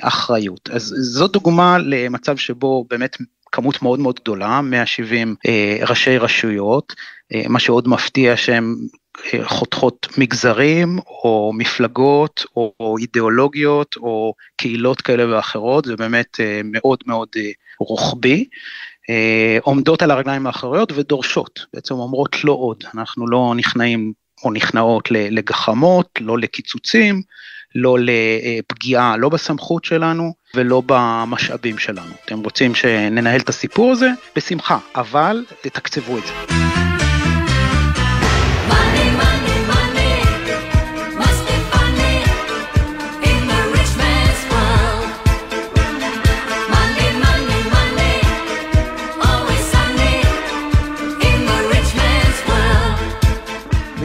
אחריות. 0.00 0.70
אז 0.72 0.94
זו 0.98 1.28
דוגמה 1.28 1.78
למצב 1.78 2.36
שבו 2.36 2.86
באמת 2.90 3.16
כמות 3.52 3.82
מאוד 3.82 4.00
מאוד 4.00 4.20
גדולה, 4.22 4.60
170 4.60 5.34
אה, 5.46 5.78
ראשי 5.88 6.18
רשויות, 6.18 6.94
אה, 7.34 7.42
מה 7.48 7.58
שעוד 7.58 7.88
מפתיע 7.88 8.36
שהם 8.36 8.76
חותכות 9.42 10.08
מגזרים 10.18 10.98
או 11.24 11.52
מפלגות 11.54 12.44
או, 12.56 12.72
או 12.80 12.98
אידיאולוגיות 12.98 13.96
או 13.96 14.34
קהילות 14.56 15.00
כאלה 15.00 15.36
ואחרות, 15.36 15.84
זה 15.84 15.96
באמת 15.96 16.40
מאוד 16.64 16.98
מאוד 17.06 17.28
רוחבי. 17.80 18.44
עומדות 19.60 20.02
על 20.02 20.10
הרגליים 20.10 20.46
האחוריות 20.46 20.92
ודורשות, 20.92 21.66
בעצם 21.74 21.94
אומרות 21.94 22.44
לא 22.44 22.52
עוד, 22.52 22.84
אנחנו 22.94 23.28
לא 23.28 23.52
נכנעים 23.56 24.12
או 24.44 24.50
נכנעות 24.50 25.10
לגחמות, 25.10 26.08
לא 26.20 26.38
לקיצוצים, 26.38 27.22
לא 27.74 27.96
לפגיעה, 28.00 29.16
לא 29.16 29.28
בסמכות 29.28 29.84
שלנו 29.84 30.32
ולא 30.54 30.82
במשאבים 30.86 31.78
שלנו. 31.78 32.12
אתם 32.24 32.38
רוצים 32.38 32.74
שננהל 32.74 33.40
את 33.40 33.48
הסיפור 33.48 33.92
הזה? 33.92 34.08
בשמחה, 34.36 34.78
אבל 34.94 35.44
תתקצבו 35.62 36.18
את 36.18 36.22
זה. 36.26 36.93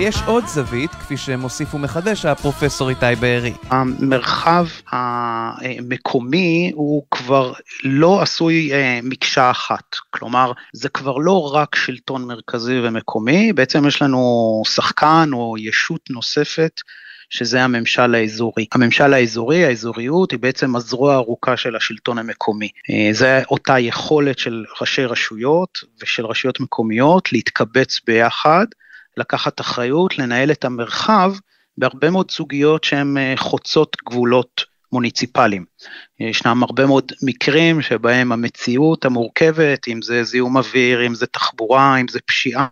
ויש 0.09 0.21
עוד 0.25 0.45
זווית, 0.47 0.91
כפי 0.91 1.17
שמוסיף 1.17 1.73
ומחדש 1.73 2.25
הפרופסור 2.25 2.89
איתי 2.89 3.05
בארי. 3.19 3.53
המרחב 3.69 4.65
המקומי 4.91 6.71
הוא 6.75 7.03
כבר 7.11 7.53
לא 7.83 8.21
עשוי 8.21 8.73
אה, 8.73 8.99
מקשה 9.03 9.51
אחת, 9.51 9.95
כלומר 10.09 10.51
זה 10.73 10.89
כבר 10.89 11.17
לא 11.17 11.55
רק 11.55 11.75
שלטון 11.75 12.25
מרכזי 12.25 12.79
ומקומי, 12.83 13.53
בעצם 13.53 13.87
יש 13.87 14.01
לנו 14.01 14.63
שחקן 14.65 15.29
או 15.33 15.55
ישות 15.57 16.01
נוספת 16.09 16.81
שזה 17.29 17.63
הממשל 17.63 18.15
האזורי. 18.15 18.65
הממשל 18.71 19.13
האזורי, 19.13 19.65
האזוריות, 19.65 20.31
היא 20.31 20.39
בעצם 20.39 20.75
הזרוע 20.75 21.13
הארוכה 21.13 21.57
של 21.57 21.75
השלטון 21.75 22.17
המקומי. 22.17 22.69
אה, 22.89 23.09
זה 23.11 23.41
אותה 23.51 23.79
יכולת 23.79 24.39
של 24.39 24.65
ראשי 24.81 25.05
רשויות 25.05 25.79
ושל 26.01 26.25
רשויות 26.25 26.59
מקומיות 26.59 27.33
להתקבץ 27.33 27.99
ביחד, 28.07 28.65
לקחת 29.19 29.61
אחריות, 29.61 30.17
לנהל 30.17 30.51
את 30.51 30.65
המרחב 30.65 31.33
בהרבה 31.77 32.09
מאוד 32.09 32.31
סוגיות 32.31 32.83
שהן 32.83 33.17
אה, 33.17 33.33
חוצות 33.37 33.97
גבולות 34.09 34.63
מוניציפליים. 34.91 35.65
ישנם 36.19 36.63
הרבה 36.63 36.85
מאוד 36.85 37.11
מקרים 37.23 37.81
שבהם 37.81 38.31
המציאות 38.31 39.05
המורכבת, 39.05 39.87
אם 39.87 40.01
זה 40.01 40.23
זיהום 40.23 40.57
אוויר, 40.57 41.07
אם 41.07 41.15
זה 41.15 41.27
תחבורה, 41.27 41.97
אם 41.97 42.07
זה 42.07 42.19
פשיעה, 42.25 42.67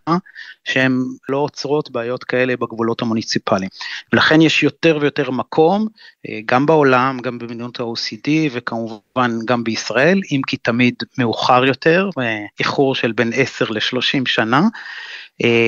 שהן 0.63 1.01
לא 1.29 1.37
עוצרות 1.37 1.91
בעיות 1.91 2.23
כאלה 2.23 2.55
בגבולות 2.57 3.01
המוניציפליים. 3.01 3.69
ולכן 4.13 4.41
יש 4.41 4.63
יותר 4.63 4.97
ויותר 5.01 5.31
מקום, 5.31 5.87
אה, 6.29 6.39
גם 6.45 6.65
בעולם, 6.65 7.19
גם 7.19 7.39
במדינות 7.39 7.79
ה-OCD 7.79 8.29
וכמובן 8.51 9.31
גם 9.45 9.63
בישראל, 9.63 10.21
אם 10.31 10.41
כי 10.47 10.57
תמיד 10.57 10.95
מאוחר 11.17 11.65
יותר, 11.65 12.09
אה, 12.19 12.45
איחור 12.59 12.95
של 12.95 13.11
בין 13.11 13.31
10 13.35 13.65
ל-30 13.69 14.25
שנה, 14.25 14.61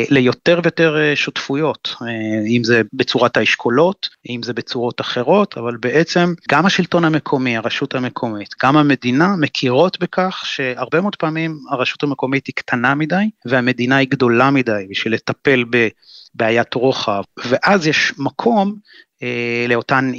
ליותר 0.10 0.60
ויותר 0.64 0.98
אה, 0.98 1.16
שותפויות, 1.16 1.96
אה, 2.02 2.08
אם 2.48 2.64
זה 2.64 2.82
בצורת 2.94 3.38
האשכולות, 3.38 4.10
אם 4.30 4.44
זה 4.44 4.54
בצורות 4.54 5.02
אחרות, 5.02 5.58
אבל 5.58 5.78
בעצם 5.78 6.34
גם 6.50 6.66
השלטון 6.66 7.06
המקומי, 7.06 7.58
הרשות 7.58 7.96
המקומית, 7.96 8.56
גם 8.64 8.78
המדינה 8.78 9.36
מכירות 9.36 10.00
בכך 10.00 10.42
שהרבה 10.46 11.02
מאוד 11.02 11.16
פעמים 11.16 11.60
הרשות 11.70 12.04
המקומית 12.04 12.48
היא 12.48 12.54
קטנה 12.56 12.96
מדי 12.96 13.30
והמדינה 13.46 13.96
היא 13.96 14.10
גדולה 14.10 14.52
מדי 14.52 14.88
בשביל 14.90 15.14
לטפל 15.14 15.66
בבעיית 15.70 16.74
רוחב, 16.74 17.22
ואז 17.46 17.88
יש 17.88 18.14
מקום 18.18 18.76
אה, 19.24 19.66
לאותן 19.70 20.12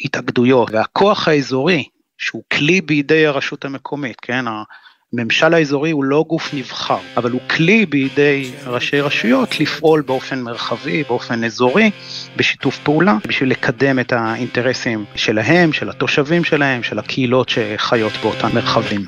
התאגדויות, 0.00 0.70
והכוח 0.72 1.28
האזורי, 1.28 1.84
שהוא 2.18 2.42
כלי 2.52 2.80
בידי 2.80 3.26
הרשות 3.26 3.64
המקומית, 3.64 4.20
כן, 4.20 4.44
הממשל 5.18 5.54
האזורי 5.54 5.90
הוא 5.90 6.04
לא 6.04 6.24
גוף 6.28 6.54
נבחר, 6.54 6.98
אבל 7.16 7.30
הוא 7.30 7.40
כלי 7.50 7.86
בידי 7.86 8.50
ראשי 8.66 9.00
רשויות 9.00 9.60
לפעול 9.60 10.02
באופן 10.02 10.40
מרחבי, 10.40 11.02
באופן 11.08 11.44
אזורי, 11.44 11.90
בשיתוף 12.36 12.78
פעולה, 12.78 13.16
בשביל 13.26 13.50
לקדם 13.50 13.98
את 13.98 14.12
האינטרסים 14.12 15.04
שלהם, 15.14 15.72
של 15.72 15.90
התושבים 15.90 16.44
שלהם, 16.44 16.82
של 16.82 16.98
הקהילות 16.98 17.48
שחיות 17.48 18.12
באותם 18.22 18.48
מרחבים. 18.54 19.04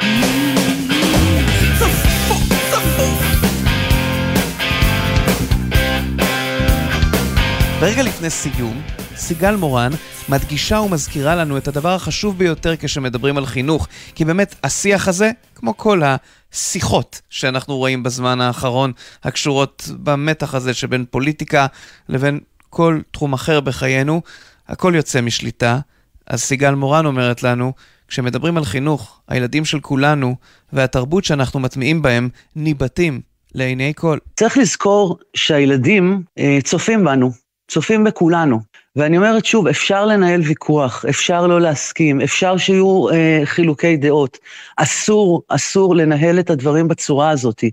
ורגע 7.81 8.03
לפני 8.03 8.31
סיום, 8.31 8.83
סיגל 9.16 9.55
מורן 9.55 9.90
מדגישה 10.29 10.81
ומזכירה 10.81 11.37
לנו 11.37 11.57
את 11.57 11.69
הדבר 11.69 11.95
החשוב 11.95 12.38
ביותר 12.38 12.77
כשמדברים 12.77 13.38
על 13.38 13.47
חינוך, 13.47 13.88
כי 14.14 14.25
באמת 14.25 14.55
השיח 14.64 15.09
הזה, 15.09 15.31
כמו 15.55 15.77
כל 15.77 16.03
השיחות 16.05 17.21
שאנחנו 17.31 17.77
רואים 17.77 18.03
בזמן 18.03 18.41
האחרון, 18.41 18.93
הקשורות 19.25 19.88
במתח 20.03 20.55
הזה 20.55 20.75
שבין 20.75 21.05
פוליטיקה 21.11 21.67
לבין 22.09 22.41
כל 22.71 23.01
תחום 23.11 23.33
אחר 23.33 23.61
בחיינו, 23.61 24.23
הכל 24.69 24.93
יוצא 24.97 25.21
משליטה. 25.21 25.79
אז 26.27 26.41
סיגל 26.41 26.75
מורן 26.75 27.07
אומרת 27.07 27.43
לנו, 27.43 27.73
כשמדברים 28.09 28.57
על 28.57 28.64
חינוך, 28.64 29.21
הילדים 29.29 29.64
של 29.64 29.81
כולנו 29.81 30.37
והתרבות 30.73 31.25
שאנחנו 31.25 31.61
מטמיעים 31.61 32.03
בהם 32.03 32.29
ניבטים 32.57 33.21
לעיני 33.55 33.93
כל. 33.97 34.19
צריך 34.37 34.59
לזכור 34.59 35.19
שהילדים 35.35 36.23
אה, 36.38 36.59
צופים 36.64 37.05
בנו, 37.05 37.31
צופים 37.69 38.05
בכולנו. 38.05 38.61
ואני 38.99 39.17
אומרת 39.17 39.45
שוב, 39.45 39.69
אפשר 39.69 40.07
לנהל 40.07 40.41
ויכוח, 40.41 41.05
אפשר 41.09 41.47
לא 41.47 41.61
להסכים, 41.61 42.21
אפשר 42.21 42.57
שיהיו 42.57 43.09
אה, 43.09 43.41
חילוקי 43.45 43.97
דעות. 43.97 44.39
אסור, 44.77 45.43
אסור 45.49 45.97
לנהל 45.97 46.39
את 46.39 46.51
הדברים 46.51 46.89
בצורה 46.89 47.31
הזאת. 47.31 47.65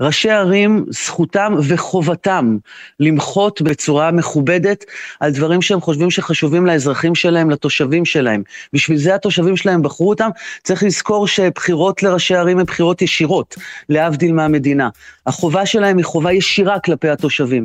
ראשי 0.00 0.30
ערים, 0.30 0.84
זכותם 0.90 1.54
וחובתם 1.68 2.56
למחות 3.00 3.62
בצורה 3.62 4.10
מכובדת 4.10 4.84
על 5.20 5.30
דברים 5.30 5.62
שהם 5.62 5.80
חושבים 5.80 6.10
שחשובים 6.10 6.66
לאזרחים 6.66 7.14
שלהם, 7.14 7.50
לתושבים 7.50 8.04
שלהם. 8.04 8.42
בשביל 8.72 8.98
זה 8.98 9.14
התושבים 9.14 9.56
שלהם 9.56 9.82
בחרו 9.82 10.08
אותם. 10.08 10.30
צריך 10.62 10.82
לזכור 10.82 11.26
שבחירות 11.26 12.02
לראשי 12.02 12.34
ערים 12.34 12.58
הן 12.58 12.64
בחירות 12.64 13.02
ישירות, 13.02 13.54
להבדיל 13.88 14.32
מהמדינה. 14.32 14.88
החובה 15.26 15.66
שלהם 15.66 15.96
היא 15.96 16.04
חובה 16.04 16.32
ישירה 16.32 16.78
כלפי 16.78 17.08
התושבים. 17.08 17.64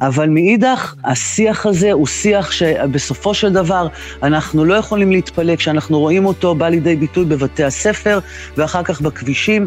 אבל 0.00 0.28
מאידך, 0.28 0.94
השיח 1.04 1.66
הזה 1.66 1.92
הוא 1.92 2.06
שיח 2.06 2.45
שבסופו 2.52 3.34
של 3.34 3.52
דבר 3.52 3.88
אנחנו 4.22 4.64
לא 4.64 4.74
יכולים 4.74 5.12
להתפלא 5.12 5.56
כשאנחנו 5.56 5.98
רואים 5.98 6.26
אותו 6.26 6.54
בא 6.54 6.68
לידי 6.68 6.96
ביטוי 6.96 7.24
בבתי 7.24 7.64
הספר 7.64 8.18
ואחר 8.56 8.82
כך 8.82 9.00
בכבישים. 9.00 9.66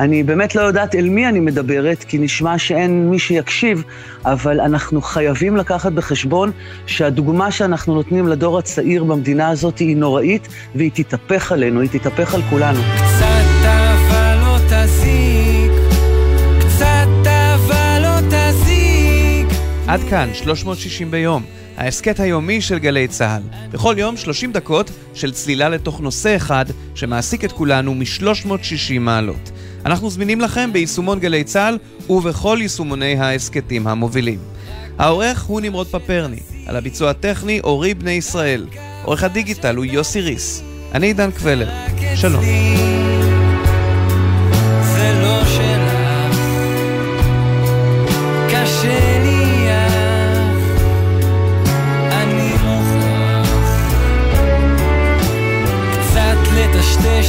אני 0.00 0.22
באמת 0.22 0.54
לא 0.54 0.60
יודעת 0.60 0.94
אל 0.94 1.08
מי 1.08 1.28
אני 1.28 1.40
מדברת, 1.40 2.04
כי 2.04 2.18
נשמע 2.18 2.58
שאין 2.58 3.10
מי 3.10 3.18
שיקשיב, 3.18 3.82
אבל 4.24 4.60
אנחנו 4.60 5.02
חייבים 5.02 5.56
לקחת 5.56 5.92
בחשבון 5.92 6.50
שהדוגמה 6.86 7.50
שאנחנו 7.50 7.94
נותנים 7.94 8.28
לדור 8.28 8.58
הצעיר 8.58 9.04
במדינה 9.04 9.48
הזאת 9.48 9.78
היא 9.78 9.96
נוראית, 9.96 10.48
והיא 10.74 10.90
תתהפך 10.94 11.52
עלינו, 11.52 11.80
היא 11.80 11.90
תתהפך 11.90 12.34
על 12.34 12.42
כולנו. 12.50 12.80
קצת 12.80 13.66
אבל 13.66 14.36
לא 14.40 14.56
תזיק, 14.68 15.72
קצת 16.60 17.26
אבל 17.26 18.02
לא 18.02 18.20
תזיק. 18.30 19.58
עד 19.86 20.00
כאן, 20.10 20.28
360 20.32 21.10
ביום. 21.10 21.42
ההסכת 21.76 22.20
היומי 22.20 22.60
של 22.60 22.78
גלי 22.78 23.08
צה"ל. 23.08 23.42
בכל 23.70 23.94
יום 23.98 24.16
30 24.16 24.52
דקות 24.52 24.90
של 25.14 25.32
צלילה 25.32 25.68
לתוך 25.68 26.00
נושא 26.00 26.36
אחד 26.36 26.64
שמעסיק 26.94 27.44
את 27.44 27.52
כולנו 27.52 27.94
מ-360 27.94 28.98
מעלות. 29.00 29.50
אנחנו 29.86 30.10
זמינים 30.10 30.40
לכם 30.40 30.72
ביישומון 30.72 31.20
גלי 31.20 31.44
צה"ל 31.44 31.78
ובכל 32.10 32.58
יישומוני 32.60 33.16
ההסכתים 33.16 33.86
המובילים. 33.86 34.38
העורך 34.98 35.42
הוא 35.42 35.60
נמרוד 35.60 35.86
פפרני, 35.86 36.40
על 36.66 36.76
הביצוע 36.76 37.10
הטכני 37.10 37.60
אורי 37.60 37.94
בני 37.94 38.10
ישראל. 38.10 38.66
עורך 39.04 39.22
הדיגיטל 39.22 39.76
הוא 39.76 39.84
יוסי 39.84 40.20
ריס. 40.20 40.62
אני 40.92 41.06
עידן 41.06 41.30
קבלר. 41.30 41.68
שלום. 42.14 42.44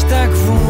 לטשטש 0.06 0.50
את 0.50 0.65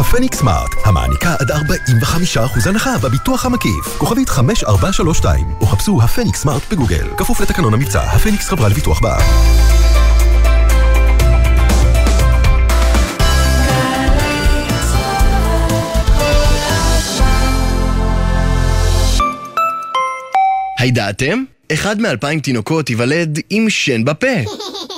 הפניקס 0.00 0.38
סמארט, 0.38 0.70
המעניקה 0.84 1.34
עד 1.40 1.50
45% 1.50 2.68
הנחה 2.68 2.98
בביטוח 2.98 3.46
המקיף. 3.46 3.98
כוכבית 3.98 4.28
5432, 4.28 5.46
או 5.60 5.66
חפשו 5.66 6.02
הפניקס 6.02 6.42
סמארט 6.42 6.62
בגוגל. 6.72 7.08
כפוף 7.16 7.40
לתקנון 7.40 7.74
המבצע, 7.74 8.02
הפניקס 8.02 8.48
חברה 8.48 8.68
לביטוח 8.68 9.00
בע"מ. 9.00 9.20
הידעתם? 20.78 21.44
אחד 21.72 22.00
מאלפיים 22.00 22.40
תינוקות 22.40 22.90
ייוולד 22.90 23.38
עם 23.50 23.70
שן 23.70 24.04
בפה. 24.04 24.26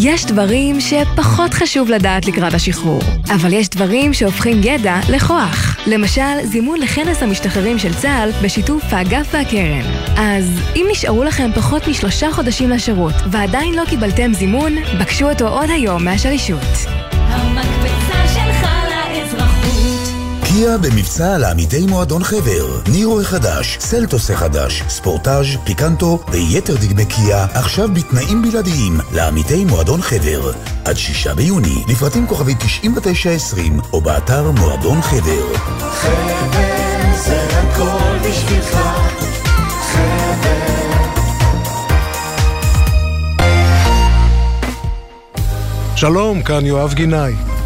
יש 0.00 0.26
דברים 0.26 0.80
שפחות 0.80 1.54
חשוב 1.54 1.90
לדעת 1.90 2.26
לקראת 2.26 2.54
השחרור, 2.54 3.00
אבל 3.34 3.52
יש 3.52 3.68
דברים 3.68 4.14
שהופכים 4.14 4.60
ידע 4.64 4.96
לכוח. 5.08 5.76
למשל, 5.86 6.44
זימון 6.44 6.80
לכנס 6.80 7.22
המשתחררים 7.22 7.78
של 7.78 7.94
צה"ל 7.94 8.30
בשיתוף 8.42 8.82
האגף 8.90 9.28
והקרן. 9.30 9.82
אז 10.16 10.60
אם 10.76 10.86
נשארו 10.90 11.24
לכם 11.24 11.50
פחות 11.54 11.88
משלושה 11.88 12.32
חודשים 12.32 12.70
לשירות 12.70 13.14
ועדיין 13.30 13.74
לא 13.74 13.82
קיבלתם 13.88 14.34
זימון, 14.34 14.72
בקשו 15.00 15.30
אותו 15.30 15.48
עוד 15.48 15.70
היום 15.70 16.04
מהשלישות. 16.04 17.05
במבצע 20.66 21.38
לעמיתי 21.38 21.86
מועדון 21.86 22.24
חבר. 22.24 22.80
נירו 22.88 23.20
החדש, 23.20 23.78
סלטוס 23.80 24.30
החדש, 24.30 24.82
ספורטאז', 24.88 25.46
פיקנטו 25.64 26.18
ויתר 26.28 26.74
דגמי 26.76 27.04
קיה 27.04 27.46
עכשיו 27.54 27.88
בתנאים 27.94 28.42
בלעדיים 28.42 29.00
לעמיתי 29.12 29.64
מועדון 29.64 30.02
חבר. 30.02 30.52
עד 30.84 30.96
שישה 30.96 31.34
ביוני, 31.34 31.84
לפרטים 31.88 32.26
כוכבי 32.26 32.54
9920 32.54 33.80
או 33.92 34.00
באתר 34.00 34.50
מועדון 34.50 35.02
חבר. 35.02 35.56
חבר 35.78 36.36
זה 37.16 37.42
הכל 37.42 38.28
בשבילך 38.28 38.78
שלום, 45.96 46.42
כאן 46.42 46.66
יואב 46.66 46.94
גינאי. 46.94 47.55